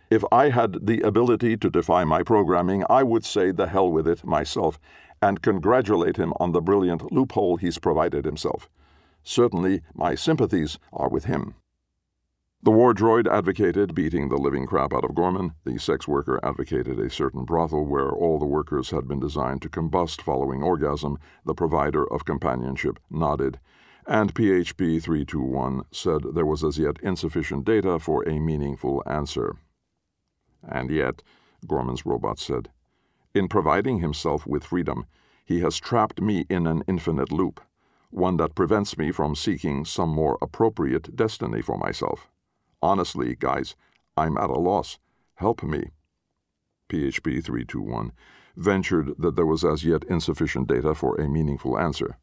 If 0.09 0.23
I 0.31 0.49
had 0.49 0.87
the 0.87 1.01
ability 1.01 1.55
to 1.57 1.69
defy 1.69 2.03
my 2.03 2.23
programming, 2.23 2.83
I 2.89 3.03
would 3.03 3.23
say 3.23 3.51
the 3.51 3.67
hell 3.67 3.91
with 3.91 4.07
it 4.07 4.25
myself 4.25 4.79
and 5.21 5.41
congratulate 5.41 6.17
him 6.17 6.33
on 6.39 6.51
the 6.51 6.61
brilliant 6.61 7.11
loophole 7.11 7.57
he's 7.57 7.77
provided 7.77 8.25
himself. 8.25 8.67
Certainly, 9.23 9.81
my 9.93 10.15
sympathies 10.15 10.79
are 10.91 11.09
with 11.09 11.25
him. 11.25 11.53
The 12.61 12.71
war 12.71 12.93
droid 12.93 13.25
advocated 13.25 13.95
beating 13.95 14.27
the 14.27 14.37
living 14.37 14.65
crap 14.65 14.93
out 14.93 15.05
of 15.05 15.15
Gorman. 15.15 15.53
The 15.63 15.77
sex 15.77 16.09
worker 16.09 16.41
advocated 16.43 16.99
a 16.99 17.09
certain 17.09 17.45
brothel 17.45 17.85
where 17.85 18.11
all 18.11 18.37
the 18.37 18.45
workers 18.45 18.89
had 18.89 19.07
been 19.07 19.21
designed 19.21 19.61
to 19.61 19.69
combust 19.69 20.21
following 20.21 20.61
orgasm. 20.61 21.17
The 21.45 21.53
provider 21.53 22.05
of 22.11 22.25
companionship 22.25 22.99
nodded. 23.09 23.61
And 24.05 24.35
PHP 24.35 25.01
321 25.01 25.83
said 25.93 26.21
there 26.33 26.45
was 26.45 26.61
as 26.65 26.77
yet 26.77 26.97
insufficient 27.01 27.63
data 27.63 27.97
for 27.97 28.27
a 28.27 28.39
meaningful 28.39 29.03
answer. 29.05 29.55
And 30.61 30.91
yet, 30.91 31.23
Gorman's 31.65 32.05
robot 32.05 32.39
said, 32.39 32.69
in 33.33 33.47
providing 33.47 33.99
himself 33.99 34.45
with 34.45 34.65
freedom, 34.65 35.05
he 35.45 35.61
has 35.61 35.77
trapped 35.77 36.19
me 36.19 36.45
in 36.49 36.67
an 36.67 36.83
infinite 36.87 37.31
loop, 37.31 37.61
one 38.09 38.35
that 38.35 38.53
prevents 38.53 38.97
me 38.97 39.13
from 39.13 39.33
seeking 39.33 39.85
some 39.85 40.09
more 40.09 40.37
appropriate 40.41 41.15
destiny 41.15 41.61
for 41.61 41.77
myself. 41.77 42.29
Honestly, 42.81 43.35
guys, 43.35 43.75
I'm 44.15 44.37
at 44.37 44.49
a 44.49 44.59
loss. 44.59 44.99
Help 45.35 45.63
me. 45.63 45.91
PHP 46.89 47.43
321 47.43 48.11
ventured 48.55 49.13
that 49.17 49.35
there 49.35 49.45
was 49.45 49.63
as 49.63 49.83
yet 49.83 50.03
insufficient 50.05 50.67
data 50.67 50.93
for 50.93 51.15
a 51.15 51.29
meaningful 51.29 51.77
answer. 51.77 52.17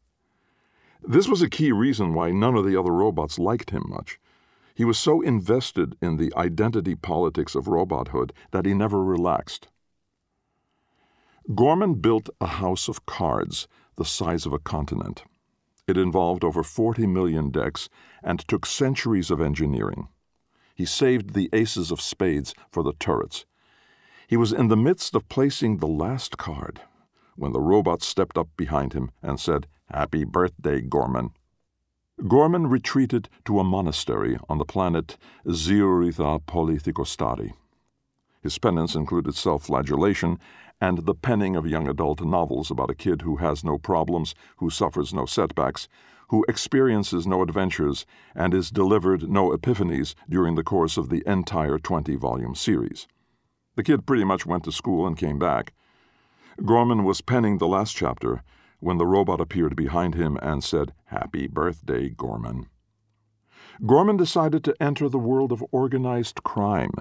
This 1.01 1.27
was 1.27 1.41
a 1.41 1.49
key 1.49 1.71
reason 1.71 2.13
why 2.13 2.31
none 2.31 2.55
of 2.55 2.65
the 2.65 2.79
other 2.79 2.91
robots 2.91 3.39
liked 3.39 3.71
him 3.71 3.85
much. 3.87 4.19
He 4.75 4.85
was 4.85 4.99
so 4.99 5.21
invested 5.21 5.95
in 6.01 6.17
the 6.17 6.33
identity 6.35 6.95
politics 6.95 7.55
of 7.55 7.65
robothood 7.65 8.31
that 8.51 8.65
he 8.65 8.73
never 8.73 9.03
relaxed. 9.03 9.69
Gorman 11.55 11.95
built 11.95 12.29
a 12.41 12.47
house 12.47 12.87
of 12.87 13.05
cards 13.05 13.67
the 13.95 14.05
size 14.05 14.45
of 14.45 14.53
a 14.53 14.59
continent. 14.59 15.23
It 15.87 15.97
involved 15.97 16.43
over 16.43 16.61
40 16.61 17.07
million 17.07 17.49
decks 17.49 17.89
and 18.21 18.39
took 18.47 18.65
centuries 18.65 19.31
of 19.31 19.41
engineering. 19.41 20.09
He 20.77 20.85
saved 20.85 21.33
the 21.33 21.49
aces 21.53 21.89
of 21.89 21.99
spades 21.99 22.53
for 22.69 22.83
the 22.83 22.93
turrets. 22.93 23.47
He 24.27 24.37
was 24.37 24.53
in 24.53 24.67
the 24.67 24.77
midst 24.77 25.15
of 25.15 25.27
placing 25.27 25.77
the 25.77 25.87
last 25.87 26.37
card 26.37 26.81
when 27.35 27.51
the 27.51 27.59
robot 27.59 28.03
stepped 28.03 28.37
up 28.37 28.49
behind 28.55 28.93
him 28.93 29.09
and 29.23 29.39
said, 29.39 29.65
Happy 29.89 30.23
birthday, 30.23 30.81
Gorman. 30.81 31.31
Gorman 32.27 32.67
retreated 32.67 33.27
to 33.45 33.59
a 33.59 33.63
monastery 33.63 34.37
on 34.47 34.59
the 34.59 34.65
planet 34.65 35.17
Zioritha 35.47 36.43
Polythicostari. 36.45 37.53
His 38.43 38.59
penance 38.59 38.93
included 38.93 39.33
self 39.33 39.63
flagellation 39.63 40.37
and 40.79 40.99
the 40.99 41.15
penning 41.15 41.55
of 41.55 41.65
young 41.65 41.87
adult 41.87 42.23
novels 42.23 42.69
about 42.69 42.91
a 42.91 42.95
kid 42.95 43.23
who 43.23 43.37
has 43.37 43.63
no 43.63 43.79
problems, 43.79 44.35
who 44.57 44.69
suffers 44.69 45.11
no 45.11 45.25
setbacks, 45.25 45.87
who 46.29 46.45
experiences 46.47 47.25
no 47.25 47.41
adventures, 47.41 48.05
and 48.35 48.53
is 48.53 48.69
delivered 48.69 49.29
no 49.29 49.51
epiphanies 49.51 50.13
during 50.29 50.55
the 50.55 50.63
course 50.63 50.97
of 50.97 51.09
the 51.09 51.23
entire 51.25 51.77
20 51.77 52.15
volume 52.15 52.55
series. 52.55 53.07
The 53.75 53.83
kid 53.83 54.05
pretty 54.05 54.23
much 54.23 54.45
went 54.45 54.63
to 54.65 54.71
school 54.71 55.07
and 55.07 55.17
came 55.17 55.39
back. 55.39 55.73
Gorman 56.65 57.03
was 57.03 57.21
penning 57.21 57.57
the 57.57 57.67
last 57.67 57.95
chapter 57.95 58.41
when 58.79 58.97
the 58.97 59.05
robot 59.05 59.39
appeared 59.39 59.75
behind 59.75 60.15
him 60.15 60.37
and 60.41 60.63
said, 60.63 60.93
Happy 61.05 61.47
birthday, 61.47 62.09
Gorman. 62.09 62.67
Gorman 63.85 64.17
decided 64.17 64.63
to 64.63 64.75
enter 64.81 65.07
the 65.07 65.19
world 65.19 65.51
of 65.51 65.63
organized 65.71 66.43
crime. 66.43 66.93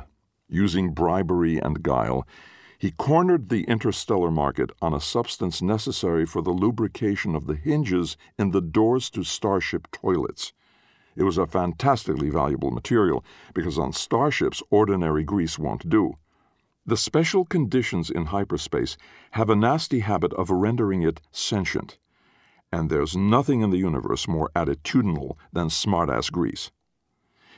Using 0.49 0.93
bribery 0.93 1.59
and 1.59 1.83
guile, 1.83 2.27
he 2.79 2.91
cornered 2.91 3.49
the 3.49 3.65
interstellar 3.65 4.31
market 4.31 4.71
on 4.83 4.93
a 4.93 5.01
substance 5.01 5.63
necessary 5.63 6.27
for 6.27 6.43
the 6.43 6.51
lubrication 6.51 7.35
of 7.35 7.47
the 7.47 7.55
hinges 7.55 8.17
in 8.39 8.51
the 8.51 8.61
doors 8.61 9.09
to 9.11 9.25
starship 9.25 9.91
toilets. 9.91 10.53
It 11.17 11.23
was 11.23 11.39
a 11.39 11.47
fantastically 11.47 12.29
valuable 12.29 12.71
material 12.71 13.25
because 13.55 13.79
on 13.79 13.93
starships 13.93 14.63
ordinary 14.69 15.25
grease 15.25 15.59
won't 15.59 15.89
do. 15.89 16.19
The 16.85 16.97
special 16.97 17.47
conditions 17.47 18.11
in 18.11 18.27
hyperspace 18.27 18.97
have 19.33 19.49
a 19.49 19.57
nasty 19.57 20.01
habit 20.01 20.33
of 20.35 20.51
rendering 20.51 21.03
it 21.03 21.21
sentient. 21.33 21.99
And 22.71 22.91
there's 22.91 23.17
nothing 23.17 23.63
in 23.63 23.71
the 23.71 23.79
universe 23.79 24.29
more 24.29 24.51
attitudinal 24.55 25.37
than 25.53 25.69
smartass 25.69 26.31
grease. 26.31 26.71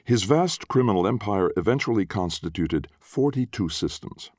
His 0.05 0.23
vast 0.23 0.69
criminal 0.69 1.07
empire 1.07 1.51
eventually 1.57 2.07
constituted 2.07 2.89
42 3.01 3.69
systems. 3.69 4.31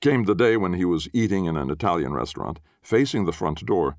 Came 0.00 0.24
the 0.24 0.34
day 0.34 0.56
when 0.56 0.72
he 0.72 0.86
was 0.86 1.08
eating 1.12 1.44
in 1.44 1.58
an 1.58 1.70
Italian 1.70 2.14
restaurant, 2.14 2.58
facing 2.80 3.26
the 3.26 3.32
front 3.32 3.66
door, 3.66 3.96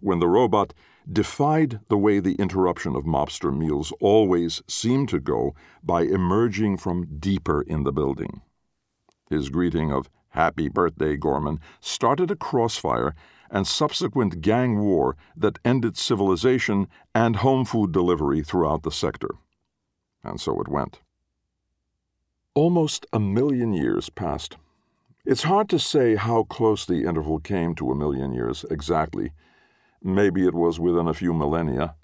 when 0.00 0.18
the 0.18 0.28
robot 0.28 0.72
defied 1.10 1.80
the 1.88 1.98
way 1.98 2.18
the 2.18 2.34
interruption 2.36 2.96
of 2.96 3.04
mobster 3.04 3.54
meals 3.54 3.92
always 4.00 4.62
seemed 4.66 5.10
to 5.10 5.20
go 5.20 5.54
by 5.82 6.02
emerging 6.02 6.78
from 6.78 7.18
deeper 7.18 7.60
in 7.60 7.84
the 7.84 7.92
building. 7.92 8.40
His 9.28 9.50
greeting 9.50 9.92
of 9.92 10.08
Happy 10.30 10.68
Birthday, 10.68 11.16
Gorman 11.16 11.60
started 11.78 12.30
a 12.30 12.36
crossfire 12.36 13.14
and 13.50 13.66
subsequent 13.66 14.40
gang 14.40 14.78
war 14.78 15.14
that 15.36 15.58
ended 15.62 15.98
civilization 15.98 16.88
and 17.14 17.36
home 17.36 17.66
food 17.66 17.92
delivery 17.92 18.42
throughout 18.42 18.82
the 18.82 18.90
sector. 18.90 19.28
And 20.22 20.40
so 20.40 20.58
it 20.62 20.68
went. 20.68 21.02
Almost 22.54 23.04
a 23.12 23.20
million 23.20 23.74
years 23.74 24.08
passed. 24.08 24.56
It's 25.26 25.44
hard 25.44 25.70
to 25.70 25.78
say 25.78 26.16
how 26.16 26.42
close 26.42 26.84
the 26.84 27.06
interval 27.06 27.38
came 27.38 27.74
to 27.76 27.90
a 27.90 27.94
million 27.94 28.34
years 28.34 28.66
exactly. 28.70 29.32
Maybe 30.02 30.46
it 30.46 30.52
was 30.52 30.78
within 30.78 31.08
a 31.08 31.14
few 31.14 31.32
millennia. 31.32 31.94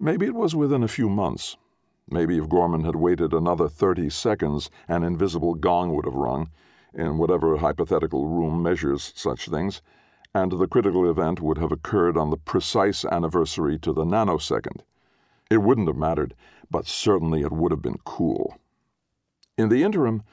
Maybe 0.00 0.26
it 0.26 0.34
was 0.34 0.56
within 0.56 0.82
a 0.82 0.88
few 0.88 1.08
months. 1.08 1.56
Maybe 2.10 2.36
if 2.36 2.48
Gorman 2.48 2.82
had 2.82 2.96
waited 2.96 3.32
another 3.32 3.68
30 3.68 4.10
seconds, 4.10 4.70
an 4.88 5.04
invisible 5.04 5.54
gong 5.54 5.94
would 5.94 6.04
have 6.04 6.16
rung, 6.16 6.50
in 6.92 7.16
whatever 7.16 7.58
hypothetical 7.58 8.26
room 8.26 8.60
measures 8.60 9.12
such 9.14 9.48
things, 9.48 9.80
and 10.34 10.50
the 10.50 10.66
critical 10.66 11.08
event 11.08 11.40
would 11.40 11.58
have 11.58 11.70
occurred 11.70 12.16
on 12.16 12.30
the 12.30 12.36
precise 12.36 13.04
anniversary 13.04 13.78
to 13.78 13.92
the 13.92 14.04
nanosecond. 14.04 14.80
It 15.48 15.58
wouldn't 15.58 15.86
have 15.86 15.96
mattered, 15.96 16.34
but 16.68 16.88
certainly 16.88 17.42
it 17.42 17.52
would 17.52 17.70
have 17.70 17.82
been 17.82 18.00
cool. 18.04 18.58
In 19.56 19.68
the 19.68 19.84
interim, 19.84 20.24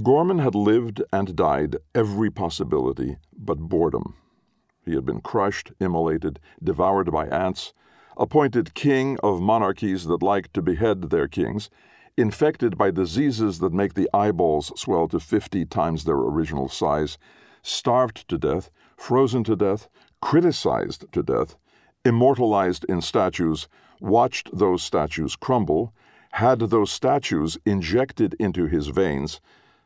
Gorman 0.00 0.38
had 0.38 0.54
lived 0.54 1.02
and 1.12 1.36
died 1.36 1.76
every 1.94 2.30
possibility 2.30 3.18
but 3.36 3.58
boredom. 3.58 4.14
He 4.86 4.94
had 4.94 5.04
been 5.04 5.20
crushed, 5.20 5.70
immolated, 5.80 6.40
devoured 6.64 7.12
by 7.12 7.26
ants, 7.26 7.74
appointed 8.16 8.72
king 8.72 9.18
of 9.22 9.42
monarchies 9.42 10.06
that 10.06 10.22
like 10.22 10.50
to 10.54 10.62
behead 10.62 11.10
their 11.10 11.28
kings, 11.28 11.68
infected 12.16 12.78
by 12.78 12.90
diseases 12.90 13.58
that 13.58 13.74
make 13.74 13.92
the 13.92 14.08
eyeballs 14.14 14.72
swell 14.80 15.08
to 15.08 15.20
fifty 15.20 15.66
times 15.66 16.04
their 16.04 16.16
original 16.16 16.70
size, 16.70 17.18
starved 17.60 18.26
to 18.28 18.38
death, 18.38 18.70
frozen 18.96 19.44
to 19.44 19.54
death, 19.54 19.90
criticized 20.22 21.04
to 21.12 21.22
death, 21.22 21.56
immortalized 22.02 22.86
in 22.88 23.02
statues, 23.02 23.68
watched 24.00 24.48
those 24.56 24.82
statues 24.82 25.36
crumble, 25.36 25.92
had 26.30 26.60
those 26.60 26.90
statues 26.90 27.58
injected 27.66 28.34
into 28.40 28.64
his 28.64 28.86
veins, 28.86 29.38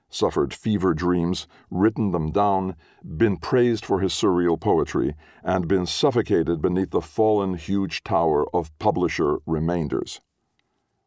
suffered 0.08 0.54
fever 0.54 0.94
dreams, 0.94 1.46
written 1.70 2.12
them 2.12 2.30
down, 2.30 2.76
been 3.16 3.36
praised 3.36 3.84
for 3.84 4.00
his 4.00 4.12
surreal 4.12 4.60
poetry, 4.60 5.14
and 5.42 5.68
been 5.68 5.86
suffocated 5.86 6.60
beneath 6.62 6.90
the 6.90 7.00
fallen 7.00 7.54
huge 7.54 8.02
tower 8.04 8.46
of 8.54 8.76
publisher 8.78 9.38
remainders. 9.46 10.20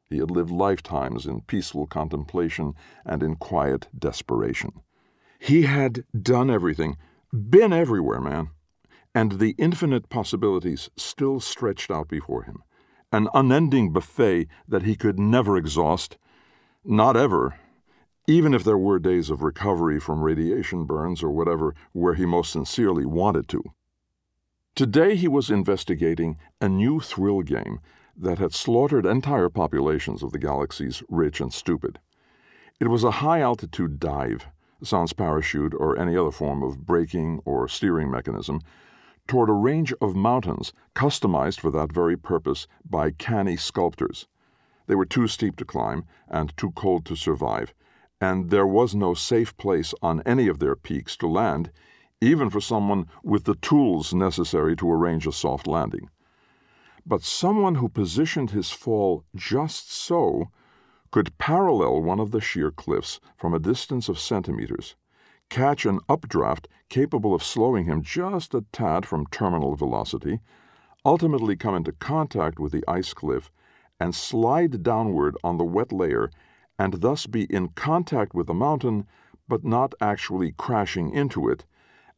He 0.09 0.17
had 0.17 0.31
lived 0.31 0.51
lifetimes 0.51 1.25
in 1.25 1.41
peaceful 1.41 1.85
contemplation 1.85 2.73
and 3.05 3.21
in 3.21 3.35
quiet 3.35 3.88
desperation. 3.97 4.81
He 5.39 5.63
had 5.63 6.03
done 6.19 6.49
everything, 6.49 6.97
been 7.31 7.71
everywhere, 7.71 8.19
man, 8.19 8.49
and 9.13 9.33
the 9.33 9.55
infinite 9.57 10.09
possibilities 10.09 10.89
still 10.97 11.39
stretched 11.39 11.91
out 11.91 12.07
before 12.07 12.43
him, 12.43 12.63
an 13.12 13.27
unending 13.33 13.93
buffet 13.93 14.47
that 14.67 14.83
he 14.83 14.95
could 14.95 15.19
never 15.19 15.57
exhaust 15.57 16.17
Not 16.83 17.15
ever, 17.15 17.55
even 18.30 18.54
if 18.54 18.63
there 18.63 18.78
were 18.78 19.00
days 19.00 19.32
of 19.32 19.42
recovery 19.42 20.00
from 20.00 20.22
radiation 20.22 20.86
burns 20.86 21.24
or 21.24 21.32
whatever 21.32 21.74
where 21.94 22.13
he 22.13 22.28
most 22.28 22.52
sincerely 22.52 23.04
wanted 23.04 23.48
to. 23.48 23.63
Today 24.76 25.15
he 25.15 25.28
was 25.28 25.50
investigating 25.50 26.38
a 26.62 26.70
new 26.70 27.00
thrill 27.00 27.42
game 27.42 27.80
that 28.15 28.38
had 28.38 28.54
slaughtered 28.54 29.04
entire 29.04 29.50
populations 29.50 30.22
of 30.22 30.32
the 30.32 30.38
galaxy's 30.38 31.02
rich 31.10 31.42
and 31.42 31.52
stupid. 31.52 31.98
It 32.80 32.89
was 32.89 33.04
a 33.04 33.18
high 33.26 33.42
altitude 33.42 34.00
dive, 34.00 34.46
sans 34.84 35.12
parachute 35.12 35.74
or 35.74 35.98
any 35.98 36.15
other 36.15 36.30
form 36.30 36.62
of 36.62 36.86
braking 36.86 37.42
or 37.46 37.68
steering 37.68 38.12
mechanism, 38.12 38.62
toward 39.28 39.50
a 39.50 39.54
range 39.54 39.92
of 40.02 40.15
mountains 40.15 40.72
customized 40.94 41.60
for 41.60 41.72
that 41.72 41.92
very 41.92 42.15
purpose 42.15 42.68
by 42.88 43.10
canny 43.10 43.58
sculptors. 43.58 44.28
They 44.86 44.94
were 44.94 45.06
too 45.06 45.28
steep 45.28 45.56
to 45.56 45.65
climb 45.65 46.06
and 46.28 46.56
too 46.56 46.70
cold 46.76 47.06
to 47.08 47.15
survive, 47.15 47.74
and 48.21 48.49
there 48.49 48.67
was 48.67 48.93
no 48.93 49.13
safe 49.13 49.55
place 49.58 49.93
on 50.01 50.21
any 50.25 50.47
of 50.47 50.60
their 50.60 50.75
peaks 50.75 51.15
to 51.15 51.27
land, 51.27 51.71
even 52.19 52.49
for 52.49 52.60
someone 52.60 53.08
with 53.23 53.45
the 53.45 53.55
tools 53.55 54.13
necessary 54.13 54.75
to 54.75 54.91
arrange 54.91 55.25
a 55.25 55.32
soft 55.32 55.67
landing. 55.67 56.10
But 57.05 57.23
someone 57.23 57.75
who 57.75 57.88
positioned 57.88 58.51
his 58.51 58.71
fall 58.71 59.23
just 59.36 59.91
so 59.91 60.49
could 61.12 61.38
parallel 61.38 62.01
one 62.01 62.19
of 62.19 62.32
the 62.32 62.41
sheer 62.41 62.71
cliffs 62.71 63.19
from 63.38 63.53
a 63.53 63.60
distance 63.60 64.10
of 64.10 64.19
centimeters, 64.19 64.95
catch 65.49 65.86
an 65.86 65.99
updraft 66.08 66.67
capable 66.89 67.34
of 67.34 67.41
slowing 67.41 67.86
him 67.86 68.01
just 68.03 68.53
a 68.53 68.65
tad 68.71 69.05
from 69.05 69.25
terminal 69.27 69.75
velocity, 69.75 70.39
ultimately 71.05 71.55
come 71.55 71.73
into 71.73 71.93
contact 71.93 72.60
with 72.60 72.71
the 72.73 72.84
ice 72.88 73.13
cliff, 73.13 73.49
and 73.99 74.13
slide 74.13 74.84
downward 74.84 75.38
on 75.43 75.58
the 75.58 75.63
wet 75.63 75.91
layer 75.91 76.29
and 76.80 77.02
thus 77.02 77.28
be 77.28 77.44
in 77.54 77.68
contact 77.68 78.34
with 78.34 78.48
the 78.48 78.54
mountain, 78.54 79.06
but 79.50 79.65
not 79.65 79.94
actually 80.00 80.54
crashing 80.54 81.12
into 81.12 81.50
it, 81.50 81.65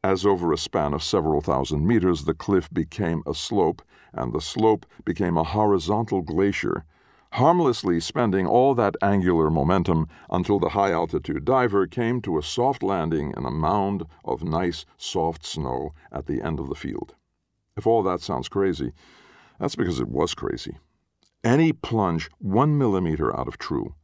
as 0.03 0.25
over 0.25 0.53
a 0.53 0.57
span 0.57 0.93
of 0.93 1.01
several 1.01 1.41
thousand 1.41 1.85
meters 1.85 2.23
the 2.23 2.33
cliff 2.33 2.69
became 2.71 3.23
a 3.25 3.33
slope, 3.33 3.81
and 4.13 4.31
the 4.31 4.39
slope 4.39 4.85
became 5.03 5.35
a 5.35 5.43
horizontal 5.43 6.21
glacier, 6.21 6.85
harmlessly 7.33 7.99
spending 7.99 8.45
all 8.45 8.75
that 8.75 8.95
angular 9.01 9.49
momentum 9.49 10.07
until 10.29 10.59
the 10.59 10.69
high 10.69 10.91
altitude 10.91 11.43
diver 11.43 11.87
came 11.87 12.21
to 12.21 12.37
a 12.37 12.43
soft 12.43 12.83
landing 12.83 13.33
in 13.35 13.45
a 13.45 13.51
mound 13.51 14.05
of 14.25 14.43
nice, 14.43 14.85
soft 14.97 15.45
snow 15.45 15.91
at 16.11 16.27
the 16.27 16.41
end 16.41 16.59
of 16.59 16.69
the 16.69 16.75
field. 16.75 17.15
If 17.75 17.87
all 17.87 18.03
that 18.03 18.21
sounds 18.21 18.49
crazy, 18.49 18.91
that's 19.59 19.75
because 19.75 19.99
it 19.99 20.09
was 20.09 20.35
crazy. 20.35 20.77
Any 21.43 21.73
plunge 21.73 22.29
one 22.37 22.77
millimeter 22.77 23.35
out 23.35 23.47
of 23.47 23.57
true, 23.57 23.95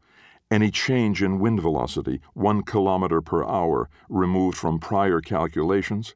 any 0.50 0.72
change 0.72 1.22
in 1.22 1.40
wind 1.40 1.62
velocity, 1.62 2.22
one 2.34 2.64
kilometer 2.64 3.22
per 3.22 3.44
hour, 3.44 3.90
removed 4.10 4.58
from 4.58 4.80
prior 4.80 5.20
calculations, 5.20 6.16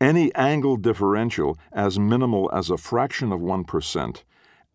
any 0.00 0.34
angle 0.34 0.76
differential 0.76 1.56
as 1.72 1.98
minimal 1.98 2.50
as 2.52 2.68
a 2.68 2.76
fraction 2.76 3.32
of 3.32 3.40
1%, 3.40 4.22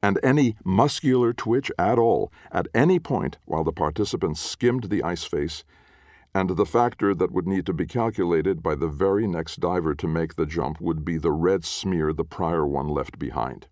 and 0.01 0.19
any 0.23 0.55
muscular 0.63 1.33
twitch 1.33 1.71
at 1.77 1.99
all 1.99 2.31
at 2.51 2.67
any 2.73 2.99
point 2.99 3.37
while 3.45 3.63
the 3.63 3.71
participants 3.71 4.39
skimmed 4.39 4.85
the 4.85 5.03
ice 5.03 5.25
face, 5.25 5.63
and 6.33 6.51
the 6.51 6.65
factor 6.65 7.13
that 7.13 7.31
would 7.31 7.47
need 7.47 7.65
to 7.65 7.73
be 7.73 7.85
calculated 7.85 8.63
by 8.63 8.75
the 8.75 8.87
very 8.87 9.27
next 9.27 9.59
diver 9.59 9.93
to 9.93 10.07
make 10.07 10.35
the 10.35 10.45
jump 10.45 10.79
would 10.79 11.03
be 11.03 11.17
the 11.17 11.31
red 11.31 11.65
smear 11.65 12.13
the 12.13 12.23
prior 12.23 12.65
one 12.65 12.87
left 12.87 13.19
behind. 13.19 13.67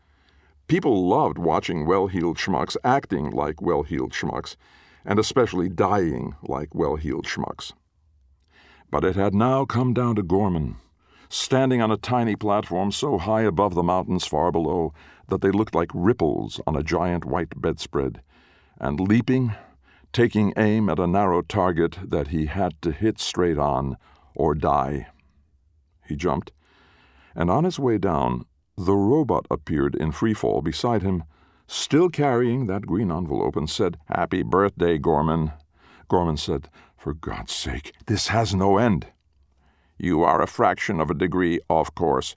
People 0.69 1.09
loved 1.09 1.39
watching 1.39 1.87
well 1.87 2.09
heeled 2.09 2.37
schmucks 2.37 2.77
acting 2.85 3.31
like 3.31 3.63
well 3.63 3.85
heeled 3.85 4.13
schmucks, 4.13 4.57
and 5.03 5.19
especially 5.19 5.71
dying 5.71 6.35
like 6.43 6.75
well 6.75 6.97
heeled 6.97 7.25
schmucks. 7.25 7.73
But 8.91 9.03
it 9.03 9.17
had 9.17 9.35
now 9.35 9.65
come 9.65 9.95
down 9.95 10.17
to 10.17 10.23
Gorman, 10.23 10.77
standing 11.31 11.81
on 11.81 11.91
a 11.91 11.97
tiny 11.97 12.37
platform 12.37 12.93
so 12.93 13.17
high 13.17 13.41
above 13.43 13.75
the 13.75 13.83
mountains 13.83 14.27
far 14.27 14.53
below 14.53 14.93
that 15.33 15.41
they 15.41 15.51
looked 15.51 15.75
like 15.75 15.91
ripples 15.95 16.61
on 16.67 16.77
a 16.77 16.83
giant 16.83 17.25
white 17.25 17.59
bedspread, 17.59 18.21
and 18.79 19.01
leaping, 19.01 19.55
taking 20.13 20.53
aim 20.59 20.91
at 20.91 20.99
a 20.99 21.07
narrow 21.07 21.41
target 21.41 21.97
that 22.05 22.29
he 22.29 22.45
had 22.45 22.75
to 22.83 22.93
hit 22.93 23.19
straight 23.19 23.57
on 23.57 23.97
or 24.35 24.55
die. 24.55 25.07
He 26.07 26.17
jumped, 26.17 26.53
and 27.35 27.51
on 27.51 27.65
his 27.65 27.79
way 27.79 27.97
down, 27.97 28.45
the 28.77 28.93
robot 28.93 29.47
appeared 29.51 29.95
in 29.95 30.13
free 30.13 30.35
fall 30.35 30.61
beside 30.61 31.01
him, 31.01 31.25
still 31.67 32.11
carrying 32.11 32.67
that 32.67 32.87
green 32.87 33.11
envelope, 33.11 33.57
and 33.57 33.71
said, 33.71 33.97
Happy 34.09 34.43
birthday, 34.43 34.99
Gorman. 34.99 35.53
Gorman 36.09 36.37
said, 36.37 36.69
For 36.99 37.15
God's 37.15 37.55
sake, 37.55 37.95
this 38.05 38.29
has 38.29 38.55
no 38.55 38.77
end. 38.77 39.07
You 39.97 40.25
are 40.25 40.43
a 40.43 40.47
fraction 40.47 41.01
of 41.01 41.11
a 41.11 41.15
degree, 41.15 41.59
of 41.71 41.95
course. 41.95 42.37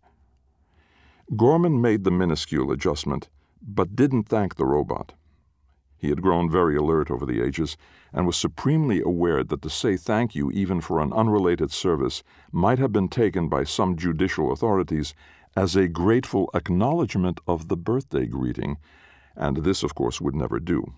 Gorman 1.36 1.82
made 1.82 2.04
the 2.04 2.12
minuscule 2.12 2.72
adjustment, 2.72 3.30
but 3.60 3.96
didn't 3.96 4.30
thank 4.30 4.56
the 4.56 4.66
robot. 4.66 5.14
He 5.98 6.10
had 6.10 6.22
grown 6.22 6.52
very 6.52 6.76
alert 6.76 7.10
over 7.10 7.26
the 7.26 7.42
ages 7.42 7.78
and 8.14 8.28
was 8.28 8.38
supremely 8.38 9.02
aware 9.02 9.44
that 9.44 9.64
to 9.64 9.70
say 9.70 9.98
thank 9.98 10.36
you 10.36 10.52
even 10.52 10.82
for 10.82 11.00
an 11.00 11.12
unrelated 11.12 11.72
service 11.72 12.22
might 12.52 12.78
have 12.78 12.92
been 12.92 13.10
taken 13.10 13.50
by 13.50 13.64
some 13.64 13.96
judicial 13.98 14.52
authorities 14.52 15.16
as 15.58 15.76
a 15.76 15.88
grateful 15.88 16.50
acknowledgement 16.54 17.40
of 17.48 17.70
the 17.70 17.78
birthday 17.78 18.28
greeting, 18.28 18.78
and 19.36 19.58
this, 19.58 19.82
of 19.82 19.96
course, 19.96 20.22
would 20.22 20.36
never 20.36 20.60
do. 20.60 20.94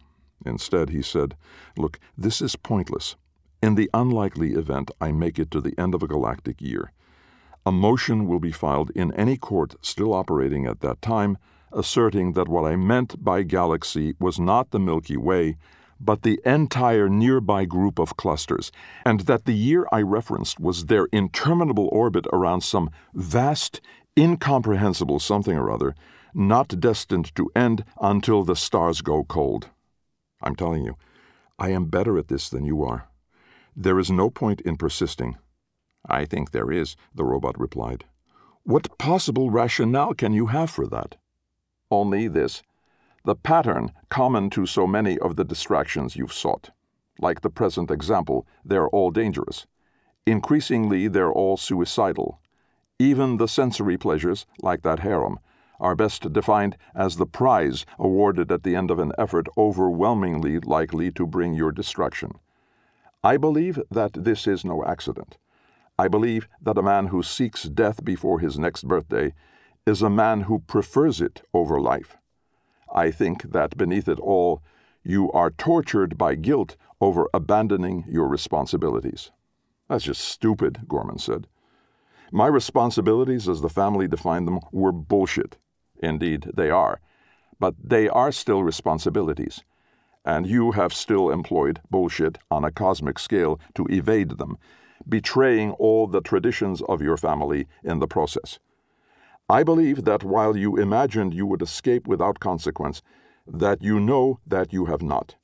Instead, 0.46 0.90
he 0.90 1.02
said, 1.02 1.38
Look, 1.78 2.00
this 2.18 2.42
is 2.42 2.58
pointless. 2.58 3.16
In 3.62 3.76
the 3.76 3.90
unlikely 3.94 4.56
event 4.56 4.92
I 5.00 5.14
make 5.14 5.40
it 5.40 5.52
to 5.52 5.62
the 5.62 5.74
end 5.80 5.96
of 5.96 6.04
a 6.04 6.08
galactic 6.08 6.62
year, 6.62 6.92
a 7.68 7.72
motion 7.72 8.28
will 8.28 8.40
be 8.40 8.54
filed 8.54 8.92
in 8.92 9.14
any 9.16 9.36
court 9.36 9.76
still 9.82 10.14
operating 10.14 10.66
at 10.66 10.80
that 10.80 11.02
time, 11.02 11.38
asserting 11.74 12.32
that 12.32 12.48
what 12.48 12.64
I 12.64 12.78
meant 12.78 13.22
by 13.22 13.44
galaxy 13.44 14.16
was 14.22 14.40
not 14.40 14.72
the 14.72 14.80
Milky 14.80 15.18
Way, 15.18 15.58
but 16.00 16.22
the 16.22 16.40
entire 16.46 17.10
nearby 17.10 17.66
group 17.66 18.00
of 18.00 18.16
clusters, 18.16 18.72
and 19.04 19.20
that 19.22 19.44
the 19.44 19.54
year 19.54 19.86
I 19.92 20.02
referenced 20.02 20.62
was 20.62 20.86
their 20.86 21.10
interminable 21.12 21.90
orbit 21.92 22.26
around 22.32 22.62
some 22.62 22.90
vast, 23.14 23.82
incomprehensible 24.18 25.20
something 25.20 25.58
or 25.58 25.70
other, 25.70 25.94
not 26.34 26.80
destined 26.80 27.36
to 27.36 27.52
end 27.54 27.84
until 28.00 28.46
the 28.46 28.56
stars 28.56 29.02
go 29.02 29.26
cold. 29.26 29.68
I'm 30.42 30.56
telling 30.56 30.86
you, 30.86 30.96
I 31.60 31.72
am 31.72 31.88
better 31.88 32.18
at 32.18 32.30
this 32.30 32.48
than 32.48 32.64
you 32.64 32.82
are. 32.86 33.10
There 33.76 34.00
is 34.00 34.10
no 34.10 34.30
point 34.30 34.62
in 34.62 34.78
persisting. 34.78 35.38
I 36.06 36.26
think 36.26 36.52
there 36.52 36.72
is, 36.72 36.96
the 37.16 37.26
robot 37.26 37.60
replied. 37.60 38.06
What 38.64 38.98
possible 38.98 39.50
rationale 39.50 40.14
can 40.14 40.34
you 40.34 40.48
have 40.48 40.70
for 40.70 40.88
that? 40.88 41.16
Only 41.90 42.28
this 42.28 42.64
the 43.24 43.36
pattern 43.36 43.92
common 44.10 44.50
to 44.50 44.66
so 44.66 44.88
many 44.88 45.20
of 45.20 45.36
the 45.36 45.44
distractions 45.44 46.16
you've 46.16 46.32
sought. 46.32 46.70
Like 47.20 47.42
the 47.42 47.50
present 47.50 47.92
example, 47.92 48.48
they're 48.64 48.88
all 48.88 49.12
dangerous. 49.12 49.68
Increasingly, 50.26 51.10
they're 51.10 51.32
all 51.32 51.58
suicidal. 51.58 52.40
Even 53.00 53.36
the 53.36 53.48
sensory 53.48 53.98
pleasures, 53.98 54.46
like 54.62 54.82
that 54.84 55.00
harem, 55.00 55.40
are 55.80 55.96
best 55.96 56.32
defined 56.32 56.78
as 56.96 57.18
the 57.18 57.26
prize 57.26 57.86
awarded 58.00 58.52
at 58.52 58.64
the 58.64 58.76
end 58.76 58.92
of 58.92 59.00
an 59.00 59.12
effort 59.18 59.48
overwhelmingly 59.58 60.60
likely 60.60 61.12
to 61.12 61.28
bring 61.28 61.54
your 61.54 61.72
destruction. 61.72 62.32
I 63.24 63.38
believe 63.38 63.80
that 63.92 64.14
this 64.14 64.48
is 64.48 64.64
no 64.64 64.86
accident. 64.86 65.38
I 66.00 66.08
believe 66.08 66.48
that 66.62 66.78
a 66.78 66.84
man 66.84 67.08
who 67.08 67.24
seeks 67.24 67.64
death 67.64 68.04
before 68.04 68.40
his 68.40 68.60
next 68.60 68.88
birthday 68.88 69.34
is 69.86 70.02
a 70.02 70.10
man 70.10 70.42
who 70.42 70.60
prefers 70.60 71.22
it 71.22 71.42
over 71.54 71.80
life. 71.80 72.18
I 72.94 73.12
think 73.12 73.52
that 73.52 73.78
beneath 73.78 74.08
it 74.08 74.20
all, 74.20 74.62
you 75.04 75.32
are 75.32 75.50
tortured 75.50 76.18
by 76.18 76.36
guilt 76.36 76.76
over 77.02 77.28
abandoning 77.34 78.06
your 78.08 78.28
responsibilities. 78.28 79.32
That's 79.90 80.04
just 80.04 80.22
stupid, 80.22 80.86
Gorman 80.88 81.18
said. 81.18 81.48
My 82.32 82.48
responsibilities, 82.48 83.48
as 83.48 83.62
the 83.62 83.70
family 83.70 84.08
defined 84.08 84.48
them, 84.48 84.60
were 84.72 84.92
bullshit. 84.92 85.58
Indeed, 86.00 86.52
they 86.54 86.70
are. 86.70 87.00
But 87.60 87.76
they 87.82 88.10
are 88.10 88.32
still 88.32 88.64
responsibilities 88.64 89.64
and 90.28 90.46
you 90.46 90.74
have 90.74 90.94
still 90.94 91.32
employed 91.32 91.80
bullshit 91.90 92.38
on 92.52 92.66
a 92.66 92.72
cosmic 92.72 93.18
scale 93.18 93.62
to 93.74 93.86
evade 93.90 94.32
them, 94.38 94.58
betraying 95.08 95.72
all 95.72 96.08
the 96.08 96.22
traditions 96.22 96.82
of 96.84 97.02
your 97.02 97.18
family 97.18 97.68
in 97.84 98.00
the 98.00 98.08
process. 98.08 98.60
I 99.50 99.64
believe 99.64 100.04
that 100.06 100.24
while 100.24 100.58
you 100.58 100.78
imagined 100.78 101.34
you 101.34 101.46
would 101.46 101.62
escape 101.62 102.08
without 102.08 102.40
consequence, 102.40 103.02
that 103.48 103.82
you 103.82 104.00
know 104.00 104.40
that 104.46 104.74
you 104.74 104.86
have 104.86 105.02
not, 105.02 105.36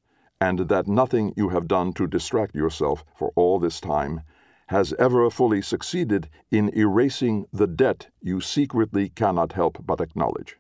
and 0.42 0.60
that 0.68 0.88
nothing 0.88 1.34
you 1.38 1.50
have 1.50 1.68
done 1.68 1.94
to 1.94 2.08
distract 2.08 2.54
yourself 2.54 3.06
for 3.16 3.32
all 3.36 3.60
this 3.60 3.80
time 3.80 4.22
has 4.68 4.94
ever 5.00 5.30
fully 5.30 5.62
succeeded 5.62 6.30
in 6.52 6.70
erasing 6.70 7.46
the 7.54 7.68
debt 7.68 8.08
you 8.22 8.42
secretly 8.42 9.10
cannot 9.10 9.54
help 9.54 9.78
but 9.86 10.02
acknowledge. 10.02 10.58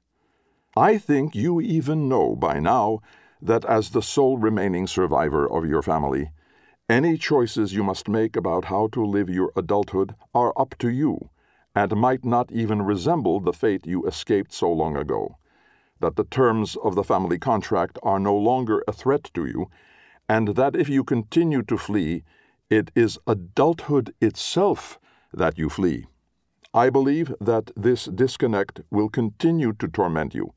I 0.76 0.98
think 0.98 1.36
you 1.36 1.60
even 1.62 2.08
know 2.08 2.36
by 2.36 2.60
now 2.60 3.02
that 3.42 3.66
as 3.66 3.90
the 3.90 4.02
sole 4.02 4.38
remaining 4.38 4.88
survivor 4.88 5.50
of 5.50 5.66
your 5.66 5.82
family, 5.82 6.32
any 6.94 7.18
choices 7.18 7.74
you 7.74 7.84
must 7.84 8.08
make 8.08 8.36
about 8.36 8.66
how 8.66 8.88
to 8.88 9.04
live 9.04 9.28
your 9.28 9.52
adulthood 9.56 10.14
are 10.36 10.54
up 10.56 10.76
to 10.78 10.90
you, 10.90 11.32
and 11.76 11.96
might 11.96 12.24
not 12.24 12.52
even 12.52 12.84
resemble 12.84 13.40
the 13.40 13.52
fate 13.52 13.88
you 13.88 14.06
escaped 14.06 14.54
so 14.54 14.72
long 14.72 14.96
ago. 14.96 15.38
That 16.02 16.18
the 16.18 16.24
terms 16.26 16.78
of 16.84 16.94
the 16.94 17.04
family 17.04 17.40
contract 17.40 17.98
are 18.04 18.20
no 18.20 18.38
longer 18.38 18.84
a 18.88 18.94
threat 18.94 19.32
to 19.34 19.48
you, 19.48 19.72
and 20.30 20.50
that 20.50 20.76
if 20.76 20.88
you 20.88 21.04
continue 21.04 21.64
to 21.64 21.80
flee, 21.80 22.24
it 22.70 22.92
is 22.94 23.18
adulthood 23.26 24.14
itself 24.22 25.00
that 25.34 25.58
you 25.58 25.70
flee. 25.70 26.06
I 26.76 26.92
believe 26.92 27.34
that 27.42 27.72
this 27.76 28.06
disconnect 28.06 28.82
will 28.92 29.10
continue 29.10 29.74
to 29.74 29.88
torment 29.88 30.36
you 30.36 30.54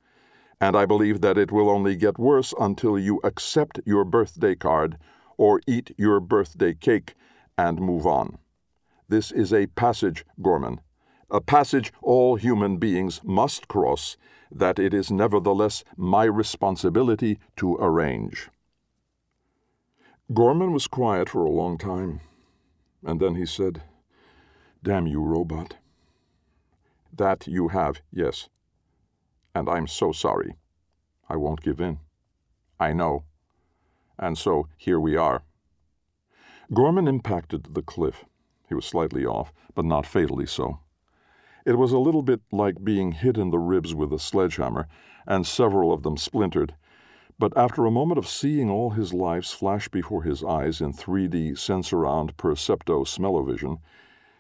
and 0.59 0.75
I 0.75 0.87
believe 0.87 1.21
that 1.21 1.37
it 1.37 1.53
will 1.53 1.69
only 1.69 1.97
get 1.97 2.19
worse 2.19 2.55
until 2.59 2.99
you 2.99 3.21
accept 3.23 3.79
your 3.85 4.05
birthday 4.05 4.55
card 4.55 4.97
or 5.37 5.61
eat 5.67 5.95
your 5.97 6.21
birthday 6.21 6.75
cake 6.75 7.15
and 7.57 7.81
move 7.81 8.07
on. 8.07 8.39
This 9.09 9.31
is 9.31 9.53
a 9.53 9.67
passage, 9.67 10.25
Gorman, 10.41 10.81
a 11.31 11.41
passage 11.41 11.93
all 12.03 12.37
human 12.37 12.79
beings 12.79 13.21
must 13.25 13.69
cross, 13.69 14.17
that 14.51 14.79
it 14.79 14.95
is 14.95 15.11
nevertheless 15.11 15.85
my 15.97 16.25
responsibility 16.25 17.39
to 17.57 17.77
arrange. 17.77 18.49
Gorman 20.33 20.73
was 20.73 20.87
quiet 20.87 21.29
for 21.29 21.45
a 21.45 21.51
long 21.51 21.79
time, 21.79 22.21
and 23.05 23.21
then 23.21 23.35
he 23.35 23.47
said, 23.47 23.83
Damn 24.83 25.07
you, 25.07 25.21
robot. 25.21 25.77
That 27.13 27.47
you 27.47 27.69
have, 27.69 28.01
yes 28.13 28.49
and 29.57 29.71
I'm 29.71 29.87
so 29.87 30.13
sorry. 30.13 30.55
I 31.31 31.37
won't 31.37 31.63
give 31.63 31.81
in. 31.81 31.99
I 32.79 32.93
know. 32.93 33.25
And 34.19 34.39
so 34.39 34.69
here 34.77 34.99
we 34.99 35.17
are. 35.17 35.43
Gorman 36.73 37.07
impacted 37.07 37.75
the 37.75 37.83
cliff. 37.83 38.25
He 38.69 38.75
was 38.75 38.85
slightly 38.85 39.25
off, 39.25 39.53
but 39.75 39.85
not 39.85 40.07
fatally 40.07 40.47
so. 40.47 40.81
It 41.65 41.79
was 41.79 41.93
a 41.93 41.99
little 41.99 42.23
bit 42.23 42.41
like 42.51 42.85
being 42.85 43.13
hit 43.13 43.37
in 43.37 43.51
the 43.51 43.59
ribs 43.59 43.95
with 43.95 44.13
a 44.13 44.19
sledgehammer, 44.19 44.89
and 45.27 45.47
several 45.47 45.93
of 45.93 46.03
them 46.03 46.17
splintered. 46.17 46.75
But 47.39 47.57
after 47.57 47.85
a 47.85 47.91
moment 47.91 48.19
of 48.19 48.29
seeing 48.29 48.71
all 48.71 48.91
his 48.91 49.13
lives 49.13 49.53
flash 49.53 49.89
before 49.89 50.23
his 50.23 50.43
eyes 50.43 50.81
in 50.81 50.93
3D 50.93 51.53
Sensurround 51.53 52.37
Percepto 52.37 53.05
Smellovision, 53.05 53.79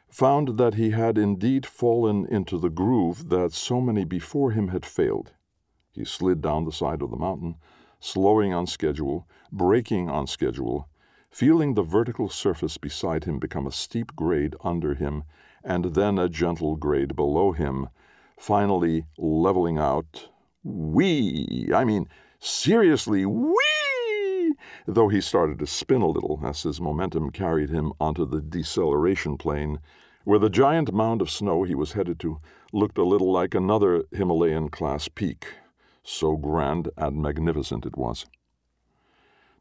found 0.09 0.57
that 0.57 0.74
he 0.74 0.91
had 0.91 1.18
indeed 1.18 1.66
fallen 1.66 2.27
into 2.27 2.59
the 2.59 2.70
groove 2.70 3.29
that 3.29 3.53
so 3.53 3.81
many 3.81 4.05
before 4.05 4.53
him 4.53 4.68
had 4.68 4.87
failed. 4.87 5.33
He 5.93 6.05
slid 6.05 6.41
down 6.41 6.64
the 6.64 6.72
side 6.72 7.03
of 7.03 7.11
the 7.11 7.16
mountain, 7.16 7.57
slowing 8.01 8.53
on 8.53 8.66
schedule, 8.66 9.26
braking 9.53 10.09
on 10.09 10.26
schedule, 10.26 10.88
feeling 11.30 11.74
the 11.74 11.82
vertical 11.82 12.28
surface 12.28 12.78
beside 12.78 13.24
him 13.24 13.38
become 13.38 13.66
a 13.66 13.72
steep 13.72 14.14
grade 14.16 14.55
under 14.62 14.94
him, 14.94 15.24
and 15.62 15.94
then 15.94 16.18
a 16.18 16.28
gentle 16.28 16.76
grade 16.76 17.16
below 17.16 17.53
him, 17.53 17.88
finally 18.38 19.07
leveling 19.18 19.78
out. 19.78 20.28
Whee! 20.62 21.70
I 21.74 21.84
mean, 21.84 22.09
seriously, 22.38 23.26
whee! 23.26 24.55
Though 24.86 25.09
he 25.09 25.20
started 25.20 25.59
to 25.59 25.66
spin 25.66 26.03
a 26.03 26.09
little 26.09 26.40
as 26.44 26.62
his 26.62 26.80
momentum 26.80 27.30
carried 27.30 27.70
him 27.70 27.92
onto 28.01 28.24
the 28.24 28.40
deceleration 28.40 29.36
plane 29.36 29.80
where 30.26 30.40
the 30.40 30.51
giant 30.51 30.92
mound 30.92 31.22
of 31.22 31.30
snow 31.30 31.62
he 31.62 31.74
was 31.76 31.92
headed 31.92 32.18
to 32.18 32.40
looked 32.72 32.99
a 32.99 33.05
little 33.05 33.30
like 33.30 33.55
another 33.55 34.03
Himalayan 34.11 34.68
class 34.70 35.07
peak, 35.07 35.47
so 36.09 36.36
grand 36.36 36.88
and 36.96 37.20
magnificent 37.20 37.84
it 37.84 37.96
was. 37.96 38.26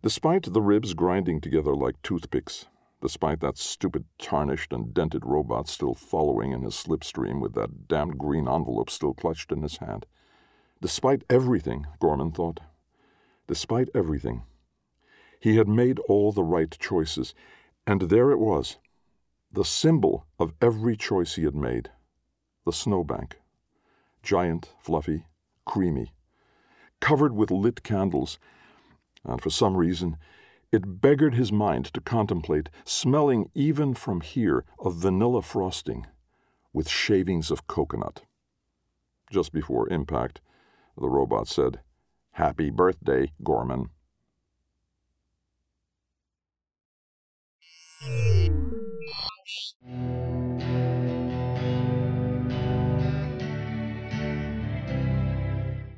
Despite 0.01 0.53
the 0.53 0.61
ribs 0.61 0.93
grinding 0.93 1.41
together 1.41 1.75
like 1.75 2.01
toothpicks, 2.03 2.67
despite 3.01 3.39
that 3.39 3.57
stupid 3.57 4.05
tarnished 4.19 4.71
and 4.71 4.93
dented 4.93 5.25
robot 5.25 5.67
still 5.67 5.93
following 5.93 6.51
in 6.51 6.61
his 6.61 6.75
slipstream 6.75 7.41
with 7.41 7.53
that 7.55 7.87
damned 7.87 8.17
green 8.17 8.47
envelope 8.47 8.89
still 8.89 9.13
clutched 9.13 9.51
in 9.51 9.63
his 9.63 9.77
hand, 9.77 10.05
despite 10.81 11.23
everything, 11.29 11.87
Gorman 11.99 12.31
thought, 12.31 12.59
despite 13.47 13.89
everything, 13.93 14.43
he 15.39 15.57
had 15.57 15.67
made 15.67 15.99
all 16.07 16.31
the 16.31 16.43
right 16.43 16.75
choices, 16.79 17.33
and 17.85 18.03
there 18.03 18.31
it 18.31 18.39
was, 18.39 18.77
the 19.51 19.65
symbol 19.65 20.25
of 20.39 20.53
every 20.61 20.95
choice 20.97 21.35
he 21.35 21.43
had 21.43 21.55
made 21.55 21.89
the 22.65 22.73
snowbank. 22.73 23.37
Giant, 24.23 24.73
fluffy, 24.79 25.25
creamy, 25.65 26.11
covered 27.05 27.35
with 27.35 27.51
lit 27.51 27.83
candles, 27.83 28.39
and 29.23 29.39
for 29.39 29.51
some 29.51 29.77
reason 29.77 30.17
it 30.71 30.99
beggared 31.01 31.35
his 31.35 31.51
mind 31.51 31.85
to 31.85 32.01
contemplate, 32.01 32.67
smelling 32.83 33.47
even 33.53 33.93
from 33.93 34.21
here 34.21 34.65
of 34.79 34.95
vanilla 34.95 35.43
frosting 35.43 36.07
with 36.73 36.89
shavings 36.89 37.51
of 37.51 37.67
coconut. 37.67 38.23
Just 39.31 39.53
before 39.53 39.87
impact, 39.89 40.41
the 40.97 41.07
robot 41.07 41.47
said, 41.47 41.79
Happy 42.31 42.71
birthday, 42.71 43.31
Gorman. 43.43 43.91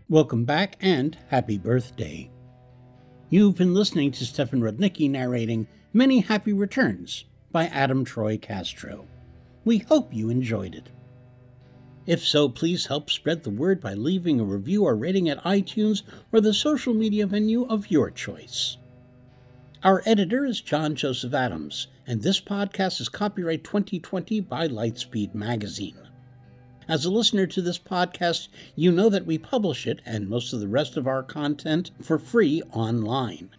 Welcome 0.10 0.46
back 0.46 0.78
and 0.80 1.18
happy 1.28 1.58
birthday. 1.58 2.32
You've 3.30 3.58
been 3.58 3.74
listening 3.74 4.12
to 4.12 4.26
Stefan 4.26 4.62
Rudnicki 4.62 5.10
narrating 5.10 5.68
Many 5.92 6.22
Happy 6.22 6.54
Returns 6.54 7.26
by 7.52 7.66
Adam 7.66 8.06
Troy 8.06 8.38
Castro. 8.38 9.06
We 9.66 9.80
hope 9.80 10.14
you 10.14 10.30
enjoyed 10.30 10.76
it. 10.76 10.90
If 12.06 12.26
so, 12.26 12.48
please 12.48 12.86
help 12.86 13.10
spread 13.10 13.44
the 13.44 13.50
word 13.50 13.82
by 13.82 13.96
leaving 13.96 14.40
a 14.40 14.46
review 14.46 14.86
or 14.86 14.96
rating 14.96 15.28
at 15.28 15.44
iTunes 15.44 16.04
or 16.32 16.40
the 16.40 16.54
social 16.54 16.94
media 16.94 17.28
venue 17.28 17.66
of 17.66 17.92
your 17.92 18.10
choice. 18.10 18.78
Our 19.84 20.04
editor 20.06 20.46
is 20.46 20.62
John 20.62 20.96
Joseph 20.96 21.34
Adams, 21.34 21.88
and 22.08 22.22
this 22.22 22.40
podcast 22.40 23.02
is 23.02 23.10
copyright 23.10 23.66
2020 23.66 24.40
by 24.40 24.70
Lightspeed 24.70 25.36
Magazine. 25.36 26.07
As 26.90 27.04
a 27.04 27.12
listener 27.12 27.46
to 27.48 27.62
this 27.62 27.78
podcast, 27.78 28.48
you 28.76 28.94
know 28.94 29.10
that 29.10 29.26
we 29.26 29.38
publish 29.38 29.86
it 29.86 30.02
and 30.06 30.30
most 30.30 30.54
of 30.54 30.62
the 30.62 30.70
rest 30.70 30.96
of 30.96 31.06
our 31.06 31.22
content 31.22 31.92
for 32.02 32.18
free 32.18 32.62
online. 32.72 33.50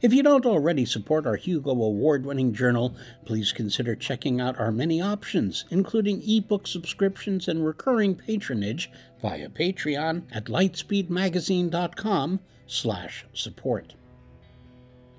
If 0.00 0.14
you 0.14 0.22
don't 0.22 0.46
already 0.46 0.86
support 0.86 1.26
our 1.26 1.36
Hugo 1.36 1.72
Award 1.72 2.24
winning 2.24 2.54
journal, 2.54 2.96
please 3.26 3.52
consider 3.52 3.94
checking 3.94 4.40
out 4.40 4.58
our 4.58 4.72
many 4.72 4.98
options, 4.98 5.66
including 5.68 6.22
ebook 6.26 6.66
subscriptions 6.66 7.48
and 7.48 7.66
recurring 7.66 8.14
patronage 8.14 8.90
via 9.20 9.50
Patreon 9.50 10.22
at 10.32 10.46
lightspeedmagazine.com 10.46 12.40
slash 12.66 13.26
support. 13.34 13.92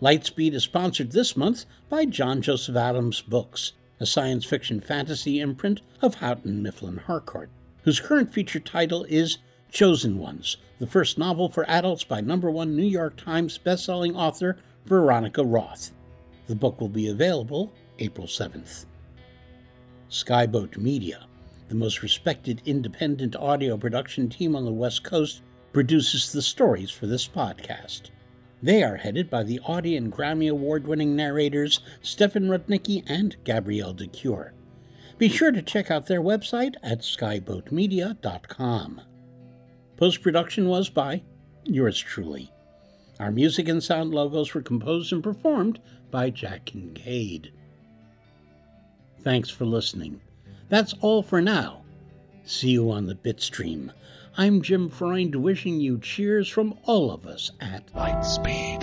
Lightspeed 0.01 0.53
is 0.53 0.63
sponsored 0.63 1.11
this 1.11 1.37
month 1.37 1.65
by 1.87 2.05
John 2.05 2.41
Joseph 2.41 2.75
Adams 2.75 3.21
Books, 3.21 3.73
a 4.01 4.05
science 4.07 4.43
fiction 4.43 4.81
fantasy 4.81 5.39
imprint 5.39 5.79
of 6.01 6.15
Houghton 6.15 6.63
Mifflin 6.63 6.97
Harcourt, 6.97 7.51
whose 7.83 7.99
current 7.99 8.33
feature 8.33 8.59
title 8.59 9.05
is 9.07 9.37
Chosen 9.71 10.17
Ones, 10.17 10.57
the 10.79 10.87
first 10.87 11.19
novel 11.19 11.49
for 11.49 11.69
adults 11.69 12.03
by 12.03 12.19
number 12.19 12.49
one 12.49 12.75
New 12.75 12.81
York 12.81 13.15
Times 13.15 13.59
bestselling 13.63 14.15
author 14.15 14.57
Veronica 14.87 15.45
Roth. 15.45 15.91
The 16.47 16.55
book 16.55 16.81
will 16.81 16.89
be 16.89 17.09
available 17.09 17.71
April 17.99 18.25
7th. 18.25 18.85
Skyboat 20.09 20.77
Media, 20.77 21.27
the 21.69 21.75
most 21.75 22.01
respected 22.01 22.63
independent 22.65 23.35
audio 23.35 23.77
production 23.77 24.29
team 24.29 24.55
on 24.55 24.65
the 24.65 24.71
West 24.71 25.03
Coast, 25.03 25.43
produces 25.73 26.31
the 26.31 26.41
stories 26.41 26.89
for 26.89 27.05
this 27.05 27.27
podcast. 27.27 28.09
They 28.61 28.83
are 28.83 28.97
headed 28.97 29.29
by 29.29 29.43
the 29.43 29.59
Audie 29.61 29.97
and 29.97 30.11
Grammy 30.11 30.49
Award 30.49 30.87
winning 30.87 31.15
narrators 31.15 31.79
Stefan 32.01 32.49
Rudnicki 32.49 33.03
and 33.07 33.35
Gabrielle 33.43 33.93
de 33.93 34.07
Cuir. 34.07 34.53
Be 35.17 35.29
sure 35.29 35.51
to 35.51 35.61
check 35.61 35.89
out 35.89 36.07
their 36.07 36.21
website 36.21 36.75
at 36.83 36.99
skyboatmedia.com. 36.99 39.01
Post 39.97 40.21
production 40.21 40.67
was 40.67 40.89
by 40.89 41.23
yours 41.65 41.99
truly. 41.99 42.51
Our 43.19 43.31
music 43.31 43.67
and 43.67 43.83
sound 43.83 44.13
logos 44.13 44.53
were 44.53 44.61
composed 44.61 45.13
and 45.13 45.23
performed 45.23 45.79
by 46.09 46.31
Jack 46.31 46.65
Kincaid. 46.65 47.53
Thanks 49.23 49.49
for 49.49 49.65
listening. 49.65 50.21
That's 50.69 50.95
all 51.01 51.21
for 51.21 51.41
now. 51.41 51.83
See 52.43 52.71
you 52.71 52.89
on 52.89 53.05
the 53.05 53.15
bitstream 53.15 53.91
I'm 54.37 54.61
Jim 54.61 54.87
Freund 54.89 55.35
wishing 55.35 55.81
you 55.81 55.97
cheers 55.97 56.47
from 56.47 56.75
all 56.85 57.11
of 57.11 57.25
us 57.25 57.51
at 57.59 57.93
Lightspeed. 57.93 58.80